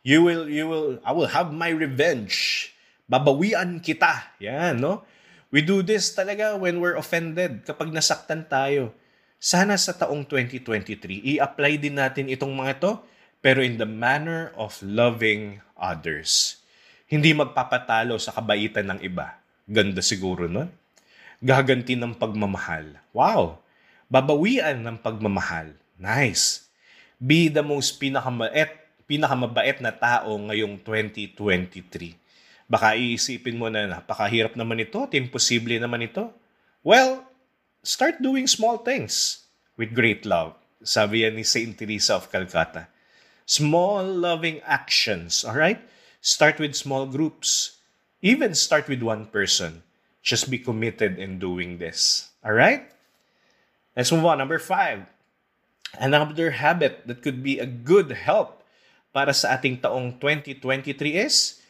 You 0.05 0.25
will, 0.25 0.47
you 0.49 0.65
will, 0.69 1.01
I 1.05 1.13
will 1.13 1.29
have 1.33 1.53
my 1.53 1.73
revenge. 1.73 2.69
Babawian 3.09 3.81
kita. 3.81 4.37
Yan, 4.41 4.81
no? 4.81 5.05
We 5.53 5.61
do 5.61 5.85
this 5.85 6.17
talaga 6.17 6.57
when 6.57 6.81
we're 6.81 6.97
offended, 6.97 7.63
kapag 7.63 7.93
nasaktan 7.93 8.49
tayo. 8.49 8.97
Sana 9.37 9.77
sa 9.77 9.93
taong 9.93 10.25
2023, 10.25 11.37
i-apply 11.37 11.77
din 11.77 12.01
natin 12.01 12.33
itong 12.33 12.57
mga 12.57 12.81
to, 12.81 12.93
pero 13.45 13.61
in 13.61 13.77
the 13.77 13.85
manner 13.85 14.49
of 14.57 14.81
loving 14.81 15.61
others. 15.77 16.59
Hindi 17.05 17.37
magpapatalo 17.37 18.17
sa 18.17 18.33
kabaitan 18.33 18.89
ng 18.89 19.05
iba. 19.05 19.44
Ganda 19.65 20.05
siguro 20.05 20.45
nun. 20.45 20.69
Gaganti 21.41 21.97
ng 21.97 22.17
pagmamahal. 22.17 23.01
Wow! 23.17 23.61
Babawian 24.13 24.85
ng 24.85 25.01
pagmamahal. 25.01 25.73
Nice. 25.97 26.69
Be 27.17 27.49
the 27.49 27.65
most 27.65 27.97
pinakamait 27.97 28.85
pinakamabait 29.05 29.81
na 29.85 29.93
tao 29.93 30.33
ngayong 30.37 30.81
2023. 30.81 32.17
Baka 32.65 32.97
iisipin 32.97 33.61
mo 33.61 33.69
na 33.69 33.85
napakahirap 33.85 34.57
naman 34.57 34.81
ito 34.81 34.97
at 35.05 35.13
imposible 35.13 35.77
naman 35.77 36.09
ito. 36.09 36.33
Well, 36.81 37.25
start 37.85 38.25
doing 38.25 38.49
small 38.49 38.81
things 38.81 39.45
with 39.77 39.93
great 39.93 40.25
love. 40.25 40.57
Sabi 40.85 41.25
yan 41.25 41.37
ni 41.37 41.45
Saint 41.45 41.77
Teresa 41.77 42.17
of 42.17 42.33
Calcutta. 42.33 42.89
Small 43.45 44.09
loving 44.09 44.65
actions, 44.65 45.45
all 45.45 45.57
right? 45.57 45.81
Start 46.25 46.57
with 46.57 46.73
small 46.73 47.05
groups. 47.05 47.74
Even 48.25 48.57
start 48.57 48.89
with 48.89 49.05
one 49.05 49.29
person. 49.29 49.85
Just 50.25 50.49
be 50.49 50.57
committed 50.57 51.21
in 51.21 51.37
doing 51.37 51.77
this. 51.77 52.33
All 52.41 52.57
right? 52.57 52.89
Let's 53.93 54.09
move 54.09 54.25
on. 54.25 54.41
Number 54.41 54.57
five. 54.57 55.05
Another 56.01 56.57
habit 56.57 57.05
that 57.05 57.21
could 57.21 57.45
be 57.45 57.61
a 57.61 57.69
good 57.69 58.17
help 58.17 58.65
para 59.13 59.37
sa 59.37 59.61
ating 59.61 59.85
taong 59.85 60.17
2023 60.17 61.21
is 61.21 61.61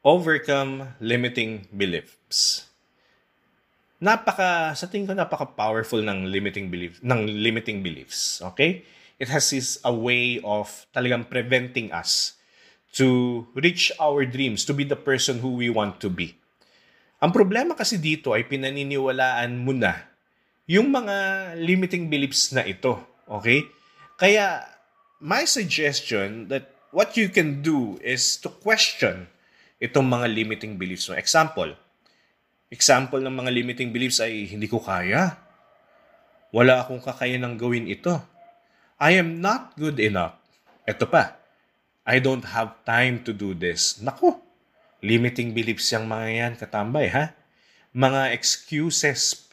overcome 0.00 0.96
limiting 1.04 1.68
beliefs. 1.68 2.64
Napaka 4.00 4.72
sa 4.72 4.88
tingin 4.88 5.04
ko 5.04 5.14
napaka 5.14 5.44
powerful 5.52 6.00
ng 6.00 6.32
limiting 6.32 6.72
beliefs 6.72 6.98
ng 7.04 7.28
limiting 7.28 7.84
beliefs, 7.84 8.40
okay? 8.40 8.88
It 9.20 9.28
has 9.28 9.52
this 9.52 9.76
a 9.84 9.92
way 9.92 10.40
of 10.40 10.66
talagang 10.96 11.28
preventing 11.28 11.92
us 11.92 12.39
to 12.94 13.46
reach 13.54 13.94
our 14.02 14.26
dreams, 14.26 14.66
to 14.66 14.74
be 14.74 14.82
the 14.82 14.98
person 14.98 15.38
who 15.38 15.54
we 15.54 15.70
want 15.70 16.02
to 16.02 16.10
be. 16.10 16.34
Ang 17.20 17.30
problema 17.36 17.76
kasi 17.76 18.00
dito 18.00 18.32
ay 18.32 18.48
pinaniniwalaan 18.48 19.52
mo 19.60 19.76
na 19.76 20.08
yung 20.70 20.88
mga 20.94 21.16
limiting 21.58 22.06
beliefs 22.06 22.54
na 22.54 22.62
ito, 22.62 22.96
okay? 23.26 23.66
Kaya 24.14 24.62
my 25.18 25.42
suggestion 25.42 26.46
that 26.46 26.70
what 26.94 27.18
you 27.18 27.26
can 27.26 27.58
do 27.58 27.98
is 28.06 28.38
to 28.38 28.46
question 28.48 29.26
itong 29.82 30.06
mga 30.06 30.30
limiting 30.30 30.78
beliefs 30.78 31.10
mo. 31.10 31.18
Example, 31.18 31.74
example 32.70 33.18
ng 33.18 33.34
mga 33.34 33.50
limiting 33.50 33.90
beliefs 33.90 34.22
ay 34.22 34.46
hindi 34.46 34.70
ko 34.70 34.78
kaya. 34.78 35.40
Wala 36.54 36.86
akong 36.86 37.02
kakayanang 37.02 37.58
gawin 37.58 37.90
ito. 37.90 38.14
I 39.00 39.16
am 39.16 39.40
not 39.42 39.74
good 39.74 39.96
enough. 39.98 40.36
Ito 40.84 41.08
pa, 41.08 41.39
I 42.04 42.18
don't 42.18 42.44
have 42.44 42.80
time 42.88 43.20
to 43.28 43.32
do 43.36 43.52
this. 43.52 44.00
Nako, 44.00 44.40
limiting 45.04 45.52
beliefs 45.52 45.92
yung 45.92 46.08
mga 46.08 46.28
yan, 46.28 46.52
katambay, 46.56 47.08
ha? 47.12 47.36
Mga 47.92 48.32
excuses 48.36 49.50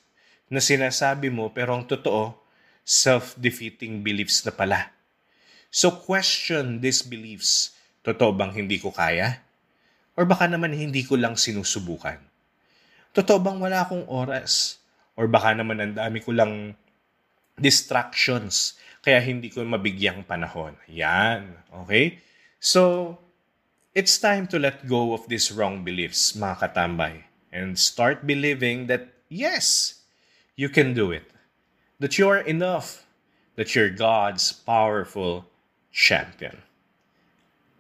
na 0.48 0.64
sinasabi 0.64 1.28
mo 1.28 1.52
pero 1.52 1.76
ang 1.76 1.84
totoo, 1.84 2.40
self-defeating 2.88 4.00
beliefs 4.00 4.48
na 4.48 4.56
pala. 4.56 4.96
So 5.68 5.92
question 5.92 6.80
these 6.80 7.04
beliefs. 7.04 7.76
Totoo 8.08 8.32
bang 8.32 8.56
hindi 8.56 8.80
ko 8.80 8.96
kaya? 8.96 9.44
Or 10.16 10.24
baka 10.24 10.48
naman 10.48 10.72
hindi 10.72 11.04
ko 11.04 11.20
lang 11.20 11.36
sinusubukan? 11.36 12.18
Totoo 13.12 13.44
bang 13.44 13.60
wala 13.60 13.84
akong 13.84 14.08
oras? 14.08 14.80
Or 15.20 15.28
baka 15.28 15.52
naman 15.52 15.84
ang 15.84 15.94
dami 16.00 16.24
ko 16.24 16.32
lang 16.32 16.80
distractions 17.60 18.80
kaya 19.04 19.20
hindi 19.20 19.52
ko 19.52 19.66
mabigyang 19.68 20.24
panahon. 20.24 20.80
Yan. 20.88 21.52
Okay? 21.84 22.24
So, 22.60 23.18
it's 23.94 24.18
time 24.18 24.48
to 24.48 24.60
let 24.60 24.88
go 24.88 25.14
of 25.14 25.28
these 25.28 25.52
wrong 25.52 25.84
beliefs, 25.84 26.34
mga 26.34 26.74
katambay. 26.74 27.24
And 27.52 27.80
start 27.80 28.28
believing 28.28 28.88
that, 28.88 29.10
yes, 29.30 30.02
you 30.56 30.70
can 30.70 30.94
do 30.94 31.12
it. 31.12 31.32
that 32.00 32.18
you 32.18 32.30
are 32.30 32.42
enough, 32.46 33.06
that 33.56 33.74
you're 33.74 33.90
God's 33.90 34.54
powerful 34.54 35.46
champion. 35.92 36.62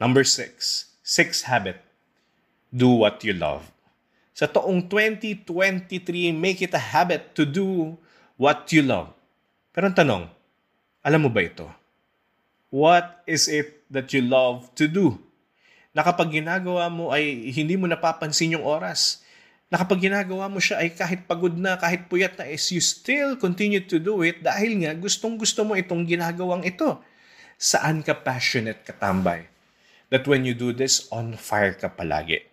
Number 0.01 0.23
six, 0.23 0.93
sixth 1.03 1.45
habit, 1.45 1.81
do 2.73 2.89
what 2.89 3.23
you 3.23 3.33
love. 3.33 3.69
Sa 4.33 4.45
taong 4.45 4.85
2023, 4.89 6.33
make 6.33 6.61
it 6.61 6.73
a 6.73 6.81
habit 6.81 7.33
to 7.33 7.45
do 7.45 7.97
what 8.37 8.69
you 8.69 8.85
love. 8.85 9.13
Pero 9.73 9.89
ang 9.89 9.97
tanong, 9.97 10.23
alam 11.01 11.21
mo 11.25 11.29
ba 11.29 11.41
ito? 11.45 11.65
What 12.67 13.23
is 13.23 13.47
it 13.47 13.87
that 13.87 14.11
you 14.11 14.19
love 14.19 14.67
to 14.75 14.91
do? 14.91 15.15
Na 15.95 16.03
kapag 16.03 16.35
ginagawa 16.35 16.91
mo 16.91 17.15
ay 17.15 17.47
hindi 17.55 17.79
mo 17.79 17.87
napapansin 17.87 18.59
yung 18.59 18.67
oras. 18.67 19.23
Na 19.71 19.79
kapag 19.79 20.03
ginagawa 20.03 20.51
mo 20.51 20.59
siya 20.59 20.83
ay 20.83 20.91
kahit 20.91 21.23
pagod 21.27 21.55
na, 21.55 21.79
kahit 21.79 22.11
puyat 22.11 22.35
na 22.35 22.47
is 22.47 22.67
you 22.71 22.83
still 22.83 23.39
continue 23.39 23.79
to 23.79 23.99
do 23.99 24.19
it 24.19 24.43
dahil 24.43 24.83
nga 24.83 24.91
gustong 24.99 25.39
gusto 25.39 25.63
mo 25.63 25.79
itong 25.79 26.03
ginagawang 26.03 26.67
ito. 26.67 26.99
Saan 27.55 28.03
ka 28.03 28.13
passionate 28.19 28.83
katambay? 28.83 29.47
That 30.11 30.27
when 30.27 30.43
you 30.43 30.55
do 30.55 30.71
this, 30.71 31.07
on 31.11 31.35
fire 31.39 31.75
ka 31.75 31.91
palagi. 31.91 32.47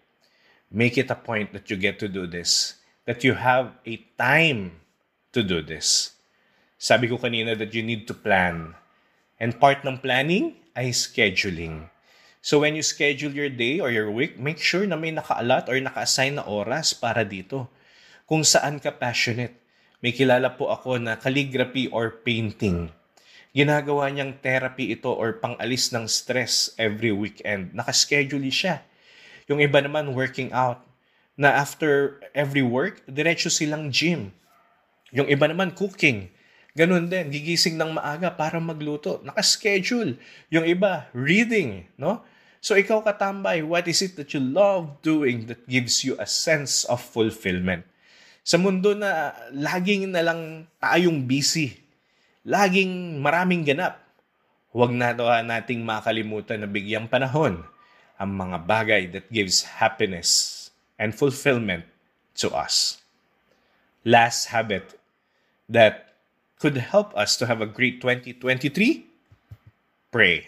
Make 0.74 0.98
it 0.98 1.10
a 1.10 1.18
point 1.18 1.54
that 1.54 1.70
you 1.70 1.78
get 1.78 2.02
to 2.02 2.10
do 2.10 2.26
this. 2.26 2.78
That 3.06 3.22
you 3.22 3.34
have 3.38 3.78
a 3.86 3.94
time 4.18 4.82
to 5.34 5.42
do 5.42 5.62
this. 5.62 6.14
Sabi 6.78 7.06
ko 7.06 7.18
kanina 7.18 7.54
that 7.58 7.74
you 7.74 7.82
need 7.82 8.06
to 8.10 8.14
plan. 8.14 8.74
And 9.38 9.58
part 9.58 9.82
ng 9.82 9.98
planning 9.98 10.54
ay 10.78 10.94
scheduling. 10.94 11.90
So 12.44 12.60
when 12.60 12.76
you 12.76 12.84
schedule 12.84 13.32
your 13.32 13.48
day 13.48 13.80
or 13.80 13.88
your 13.88 14.12
week, 14.12 14.36
make 14.36 14.60
sure 14.60 14.84
na 14.84 15.00
may 15.00 15.16
naka-allot 15.16 15.64
or 15.72 15.80
naka-assign 15.80 16.36
na 16.36 16.44
oras 16.44 16.92
para 16.92 17.24
dito. 17.24 17.72
Kung 18.28 18.44
saan 18.44 18.78
ka 18.84 18.92
passionate. 18.92 19.56
May 20.04 20.12
kilala 20.12 20.52
po 20.52 20.68
ako 20.68 21.00
na 21.00 21.16
calligraphy 21.16 21.88
or 21.88 22.20
painting. 22.20 22.92
Ginagawa 23.56 24.12
niyang 24.12 24.36
therapy 24.44 24.92
ito 24.92 25.08
or 25.08 25.40
pangalis 25.40 25.88
ng 25.94 26.04
stress 26.04 26.76
every 26.76 27.08
weekend. 27.08 27.72
Naka-schedule 27.72 28.52
siya. 28.52 28.84
Yung 29.48 29.64
iba 29.64 29.80
naman 29.80 30.12
working 30.12 30.52
out. 30.52 30.84
Na 31.40 31.56
after 31.56 32.20
every 32.36 32.60
work, 32.60 33.00
diretso 33.08 33.48
silang 33.48 33.88
gym. 33.88 34.36
Yung 35.16 35.30
iba 35.32 35.48
naman 35.48 35.72
cooking. 35.72 36.28
Ganun 36.74 37.06
din, 37.06 37.30
gigising 37.30 37.78
ng 37.78 37.94
maaga 37.94 38.34
para 38.34 38.58
magluto. 38.58 39.22
Naka-schedule. 39.22 40.18
Yung 40.50 40.66
iba, 40.66 41.06
reading, 41.14 41.86
no? 41.94 42.26
So 42.58 42.74
ikaw 42.74 43.04
katambay, 43.06 43.62
what 43.62 43.86
is 43.86 44.02
it 44.02 44.18
that 44.18 44.34
you 44.34 44.42
love 44.42 44.98
doing 44.98 45.46
that 45.46 45.62
gives 45.70 46.02
you 46.02 46.18
a 46.18 46.26
sense 46.26 46.82
of 46.90 46.98
fulfillment? 46.98 47.86
Sa 48.42 48.58
mundo 48.58 48.90
na 48.96 49.36
laging 49.54 50.10
na 50.10 50.24
lang 50.24 50.66
tayong 50.82 51.22
busy, 51.28 51.78
laging 52.42 53.22
maraming 53.22 53.62
ganap, 53.62 54.02
huwag 54.74 54.90
na 54.90 55.14
nating 55.46 55.84
makalimutan 55.84 56.64
na 56.64 56.66
bigyang 56.66 57.06
panahon 57.06 57.62
ang 58.18 58.30
mga 58.34 58.56
bagay 58.66 59.02
that 59.14 59.30
gives 59.30 59.78
happiness 59.78 60.72
and 60.98 61.14
fulfillment 61.14 61.86
to 62.34 62.50
us. 62.50 62.98
Last 64.02 64.50
habit 64.50 64.98
that 65.70 66.13
could 66.58 66.76
help 66.76 67.16
us 67.16 67.36
to 67.36 67.46
have 67.46 67.60
a 67.60 67.66
great 67.66 68.00
2023? 68.00 69.06
Pray. 70.10 70.46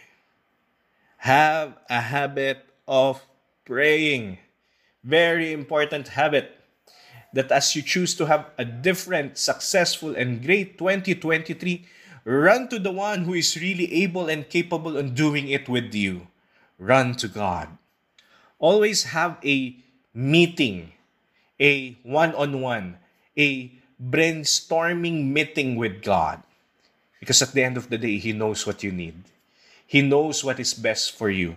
Have 1.19 1.77
a 1.91 2.01
habit 2.01 2.65
of 2.87 3.23
praying. 3.65 4.39
Very 5.03 5.53
important 5.53 6.09
habit 6.09 6.57
that 7.33 7.53
as 7.53 7.77
you 7.77 7.83
choose 7.83 8.15
to 8.17 8.27
have 8.27 8.51
a 8.59 8.65
different, 8.65 9.39
successful, 9.39 10.17
and 10.17 10.43
great 10.43 10.79
2023, 10.79 11.85
run 12.25 12.69
to 12.69 12.79
the 12.79 12.91
one 12.91 13.25
who 13.25 13.35
is 13.35 13.57
really 13.61 13.93
able 14.03 14.29
and 14.29 14.49
capable 14.49 14.97
of 14.97 15.15
doing 15.15 15.49
it 15.49 15.69
with 15.69 15.95
you. 15.95 16.27
Run 16.79 17.15
to 17.17 17.29
God. 17.29 17.69
Always 18.59 19.13
have 19.13 19.37
a 19.45 19.77
meeting, 20.15 20.93
a 21.61 21.99
one 22.03 22.35
on 22.35 22.61
one, 22.61 22.99
a 23.37 23.71
brainstorming 24.01 25.33
meeting 25.33 25.77
with 25.77 26.03
God. 26.03 26.43
Because 27.21 27.43
at 27.43 27.53
the 27.53 27.65
end 27.65 27.77
of 27.77 27.89
the 27.89 27.99
day, 27.99 28.19
He 28.19 28.33
knows 28.33 28.67
what 28.67 28.83
you 28.83 28.93
need. 28.93 29.17
He 29.87 30.03
knows 30.03 30.45
what 30.45 30.61
is 30.61 30.75
best 30.75 31.17
for 31.17 31.31
you. 31.31 31.57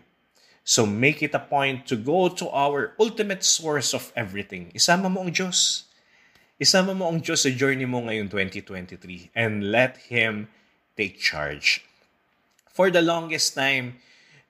So 0.63 0.86
make 0.86 1.23
it 1.23 1.34
a 1.34 1.41
point 1.41 1.88
to 1.88 1.95
go 1.95 2.30
to 2.30 2.49
our 2.49 2.93
ultimate 2.99 3.43
source 3.43 3.93
of 3.93 4.13
everything. 4.15 4.71
Isama 4.75 5.10
mo 5.10 5.25
ang 5.25 5.34
Diyos. 5.34 5.89
Isama 6.62 6.93
mo 6.93 7.10
ang 7.10 7.25
Diyos 7.25 7.41
sa 7.41 7.49
journey 7.49 7.89
mo 7.89 8.06
ngayon 8.06 8.30
2023 8.30 9.34
and 9.34 9.71
let 9.73 9.97
Him 10.13 10.45
take 10.93 11.17
charge. 11.17 11.82
For 12.69 12.93
the 12.93 13.02
longest 13.02 13.58
time, 13.58 13.97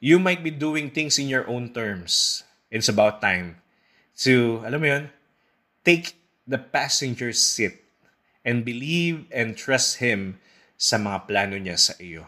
you 0.03 0.19
might 0.19 0.43
be 0.43 0.51
doing 0.51 0.91
things 0.91 1.17
in 1.17 1.31
your 1.31 1.47
own 1.47 1.71
terms. 1.71 2.43
It's 2.67 2.91
about 2.91 3.21
time 3.23 3.63
to, 4.27 4.61
alam 4.67 4.79
mo 4.83 4.87
yun, 4.91 5.05
take 5.87 6.19
the 6.49 6.57
passenger 6.57 7.29
seat 7.29 7.77
and 8.41 8.65
believe 8.65 9.29
and 9.29 9.53
trust 9.53 10.01
Him 10.01 10.41
sa 10.73 10.97
mga 10.97 11.29
plano 11.29 11.55
niya 11.61 11.77
sa 11.77 11.93
iyo. 12.01 12.25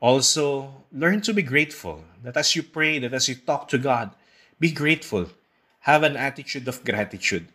Also, 0.00 0.72
learn 0.90 1.20
to 1.20 1.36
be 1.36 1.44
grateful. 1.44 2.02
That 2.24 2.40
as 2.40 2.56
you 2.56 2.64
pray, 2.64 2.98
that 3.04 3.12
as 3.12 3.28
you 3.28 3.36
talk 3.36 3.68
to 3.70 3.78
God, 3.78 4.16
be 4.56 4.72
grateful. 4.72 5.30
Have 5.86 6.02
an 6.02 6.16
attitude 6.16 6.66
of 6.66 6.82
gratitude. 6.82 7.52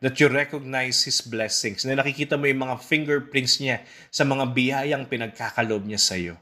That 0.00 0.16
you 0.16 0.32
recognize 0.32 1.04
His 1.04 1.20
blessings. 1.20 1.84
Na 1.84 1.98
nakikita 1.98 2.40
mo 2.40 2.48
yung 2.48 2.64
mga 2.64 2.80
fingerprints 2.80 3.60
niya 3.60 3.84
sa 4.08 4.24
mga 4.24 4.56
biyayang 4.56 5.04
pinagkakalob 5.10 5.84
niya 5.84 6.00
sa 6.00 6.16
iyo. 6.16 6.40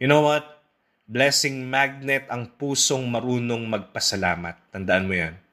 You 0.00 0.08
know 0.08 0.24
what? 0.24 0.64
Blessing 1.04 1.68
magnet 1.68 2.24
ang 2.32 2.56
pusong 2.56 3.04
marunong 3.04 3.68
magpasalamat. 3.68 4.72
Tandaan 4.72 5.04
mo 5.04 5.12
yan. 5.12 5.43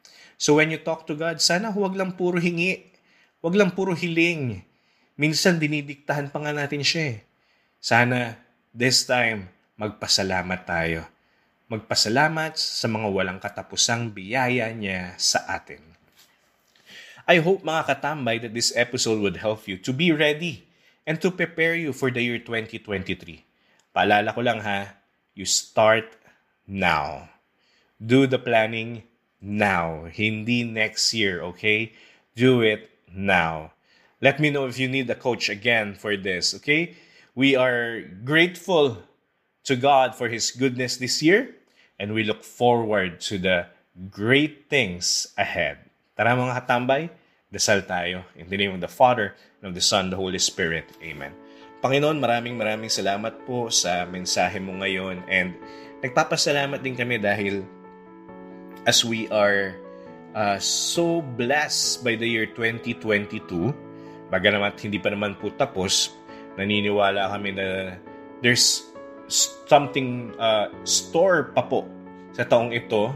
So 0.41 0.57
when 0.57 0.73
you 0.73 0.81
talk 0.81 1.05
to 1.05 1.13
God, 1.13 1.37
sana 1.37 1.69
huwag 1.69 1.93
lang 1.93 2.17
puro 2.17 2.41
hingi. 2.41 2.81
Huwag 3.45 3.53
lang 3.53 3.77
puro 3.77 3.93
hiling. 3.93 4.65
Minsan 5.13 5.61
dinidiktahan 5.61 6.33
pa 6.33 6.41
nga 6.41 6.49
natin 6.49 6.81
siya 6.81 7.13
eh. 7.13 7.17
Sana 7.77 8.41
This 8.71 9.03
time, 9.03 9.51
magpasalamat 9.75 10.63
tayo. 10.63 11.03
Magpasalamat 11.67 12.55
sa 12.55 12.87
mga 12.87 13.07
walang 13.11 13.35
katapusang 13.35 14.15
biyaya 14.15 14.71
niya 14.71 15.11
sa 15.19 15.43
atin. 15.43 15.83
I 17.27 17.43
hope 17.43 17.67
mga 17.67 17.91
katambay 17.91 18.39
that 18.39 18.55
this 18.55 18.71
episode 18.79 19.19
would 19.19 19.43
help 19.43 19.67
you 19.67 19.75
to 19.75 19.91
be 19.91 20.15
ready 20.15 20.63
and 21.03 21.19
to 21.19 21.35
prepare 21.35 21.75
you 21.75 21.91
for 21.91 22.07
the 22.15 22.23
year 22.23 22.39
2023. 22.39 23.43
Paalala 23.91 24.31
ko 24.31 24.39
lang 24.39 24.63
ha, 24.63 24.95
you 25.35 25.43
start 25.43 26.07
now. 26.63 27.27
Do 27.99 28.23
the 28.23 28.39
planning 28.39 29.03
now, 29.41 30.05
hindi 30.05 30.63
next 30.63 31.13
year, 31.13 31.41
okay? 31.41 31.93
Do 32.37 32.61
it 32.61 32.89
now. 33.09 33.73
Let 34.21 34.39
me 34.39 34.53
know 34.53 34.69
if 34.69 34.77
you 34.77 34.87
need 34.87 35.09
a 35.09 35.17
coach 35.17 35.49
again 35.49 35.97
for 35.97 36.15
this, 36.15 36.53
okay? 36.61 36.93
We 37.33 37.57
are 37.57 38.05
grateful 38.23 39.01
to 39.65 39.75
God 39.75 40.13
for 40.13 40.29
His 40.29 40.53
goodness 40.53 40.97
this 40.97 41.25
year, 41.25 41.57
and 41.97 42.13
we 42.13 42.23
look 42.23 42.45
forward 42.45 43.19
to 43.31 43.41
the 43.41 43.65
great 44.13 44.69
things 44.69 45.33
ahead. 45.37 45.81
Tara 46.13 46.37
mga 46.37 46.53
katambay, 46.61 47.09
dasal 47.49 47.81
tayo. 47.81 48.23
In 48.37 48.45
the 48.45 48.57
name 48.57 48.77
of 48.77 48.81
the 48.81 48.91
Father, 48.91 49.33
and 49.59 49.69
of 49.69 49.73
the 49.73 49.81
Son, 49.81 50.13
the 50.13 50.21
Holy 50.21 50.39
Spirit. 50.39 50.85
Amen. 51.01 51.33
Panginoon, 51.81 52.21
maraming 52.21 52.53
maraming 52.61 52.93
salamat 52.93 53.41
po 53.49 53.73
sa 53.73 54.05
mensahe 54.05 54.61
mo 54.61 54.77
ngayon 54.85 55.25
and 55.25 55.57
nagpapasalamat 56.05 56.77
din 56.77 56.93
kami 56.93 57.17
dahil 57.17 57.65
as 58.85 59.05
we 59.05 59.29
are 59.29 59.77
uh, 60.33 60.57
so 60.57 61.21
blessed 61.21 62.03
by 62.03 62.15
the 62.15 62.25
year 62.25 62.47
2022, 62.49 63.73
baga 64.31 64.47
naman 64.49 64.73
hindi 64.79 64.97
pa 64.97 65.13
naman 65.13 65.37
po 65.37 65.53
tapos, 65.53 66.15
naniniwala 66.57 67.31
kami 67.31 67.55
na 67.55 67.95
there's 68.41 68.91
something 69.67 70.35
uh, 70.41 70.67
store 70.83 71.55
pa 71.55 71.63
po 71.63 71.87
sa 72.35 72.43
taong 72.43 72.75
ito 72.75 73.11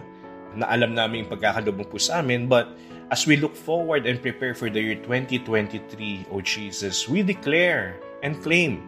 na 0.56 0.72
alam 0.72 0.96
namin 0.96 1.26
yung 1.26 1.32
pagkakalubong 1.32 1.88
po 1.92 2.00
sa 2.00 2.24
amin. 2.24 2.48
But 2.48 2.72
as 3.12 3.28
we 3.28 3.36
look 3.36 3.56
forward 3.56 4.08
and 4.08 4.22
prepare 4.22 4.56
for 4.56 4.72
the 4.72 4.80
year 4.80 5.00
2023, 5.04 6.32
O 6.32 6.40
Jesus, 6.40 7.10
we 7.12 7.22
declare 7.24 8.00
and 8.24 8.40
claim 8.40 8.80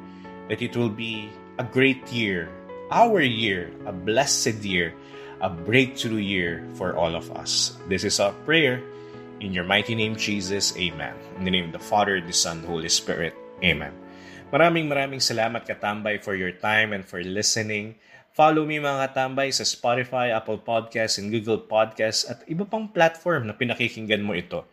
that 0.47 0.63
it 0.63 0.77
will 0.79 0.91
be 0.91 1.27
a 1.59 1.65
great 1.67 2.07
year, 2.07 2.47
our 2.91 3.19
year, 3.19 3.73
a 3.83 3.91
blessed 3.91 4.63
year, 4.63 4.95
a 5.41 5.49
breakthrough 5.49 6.21
year 6.21 6.65
for 6.73 6.97
all 6.97 7.13
of 7.13 7.29
us. 7.37 7.77
This 7.89 8.03
is 8.03 8.19
our 8.19 8.33
prayer. 8.45 8.81
In 9.37 9.53
your 9.53 9.65
mighty 9.65 9.93
name, 9.93 10.17
Jesus, 10.17 10.73
Amen. 10.77 11.13
In 11.37 11.45
the 11.45 11.53
name 11.53 11.69
of 11.69 11.75
the 11.77 11.83
Father, 11.83 12.17
the 12.17 12.33
Son, 12.33 12.65
Holy 12.65 12.89
Spirit, 12.89 13.37
Amen. 13.61 13.93
Maraming 14.49 14.87
maraming 14.87 15.21
salamat 15.21 15.67
Katambay 15.67 16.23
for 16.23 16.33
your 16.33 16.55
time 16.55 16.95
and 16.95 17.03
for 17.03 17.21
listening. 17.21 17.99
Follow 18.33 18.65
me 18.65 18.81
mga 18.81 19.11
Katambay 19.11 19.53
sa 19.53 19.67
Spotify, 19.67 20.33
Apple 20.33 20.61
Podcasts, 20.61 21.21
and 21.21 21.29
Google 21.29 21.61
Podcasts 21.61 22.25
at 22.25 22.41
iba 22.49 22.65
pang 22.65 22.89
platform 22.89 23.49
na 23.49 23.53
pinakikinggan 23.53 24.23
mo 24.23 24.33
ito. 24.33 24.65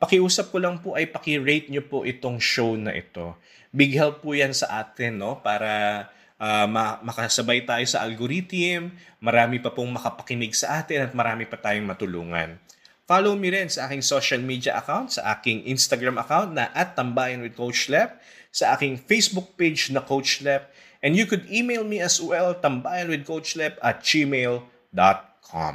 Pakiusap 0.00 0.48
ko 0.48 0.58
lang 0.60 0.80
po 0.80 0.96
ay 0.96 1.08
paki-rate 1.08 1.68
nyo 1.68 1.84
po 1.84 2.08
itong 2.08 2.40
show 2.40 2.72
na 2.76 2.96
ito. 2.96 3.36
Big 3.70 3.92
help 3.92 4.24
po 4.24 4.32
yan 4.32 4.56
sa 4.56 4.82
atin, 4.82 5.20
no? 5.20 5.38
Para 5.44 6.08
uh, 6.40 6.66
makasabay 7.04 7.68
tayo 7.68 7.84
sa 7.84 8.02
algorithm, 8.02 8.96
marami 9.20 9.60
pa 9.60 9.70
pong 9.70 9.92
makapakinig 9.92 10.56
sa 10.56 10.80
atin 10.80 11.06
at 11.06 11.12
marami 11.12 11.44
pa 11.44 11.60
tayong 11.60 11.86
matulungan. 11.86 12.56
Follow 13.04 13.34
me 13.34 13.50
rin 13.52 13.68
sa 13.68 13.90
aking 13.90 14.06
social 14.06 14.40
media 14.40 14.78
account, 14.78 15.18
sa 15.18 15.36
aking 15.36 15.66
Instagram 15.66 16.16
account 16.16 16.54
na 16.54 16.70
at 16.72 16.94
Tambayan 16.94 17.42
with 17.42 17.58
Coach 17.58 17.90
Lep, 17.90 18.16
sa 18.54 18.74
aking 18.74 18.98
Facebook 19.02 19.58
page 19.58 19.90
na 19.90 20.00
Coach 20.00 20.42
Lep, 20.46 20.70
and 21.02 21.18
you 21.18 21.26
could 21.26 21.44
email 21.50 21.82
me 21.82 21.98
as 21.98 22.22
well, 22.22 22.54
tambayanwithcoachlep 22.54 23.82
at 23.82 24.00
gmail.com. 24.06 25.74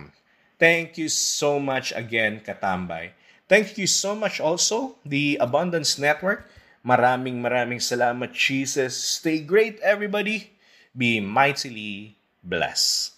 Thank 0.56 0.96
you 0.96 1.12
so 1.12 1.60
much 1.60 1.92
again, 1.92 2.40
Katambay. 2.40 3.12
Thank 3.52 3.78
you 3.78 3.86
so 3.86 4.16
much 4.16 4.40
also, 4.40 4.96
the 5.04 5.38
Abundance 5.44 6.00
Network. 6.00 6.48
Maraming 6.86 7.44
maraming 7.44 7.84
salamat, 7.84 8.32
Jesus. 8.32 8.96
Stay 8.96 9.44
great, 9.44 9.82
everybody. 9.84 10.55
Be 10.98 11.20
mightily 11.20 12.18
blessed. 12.44 13.15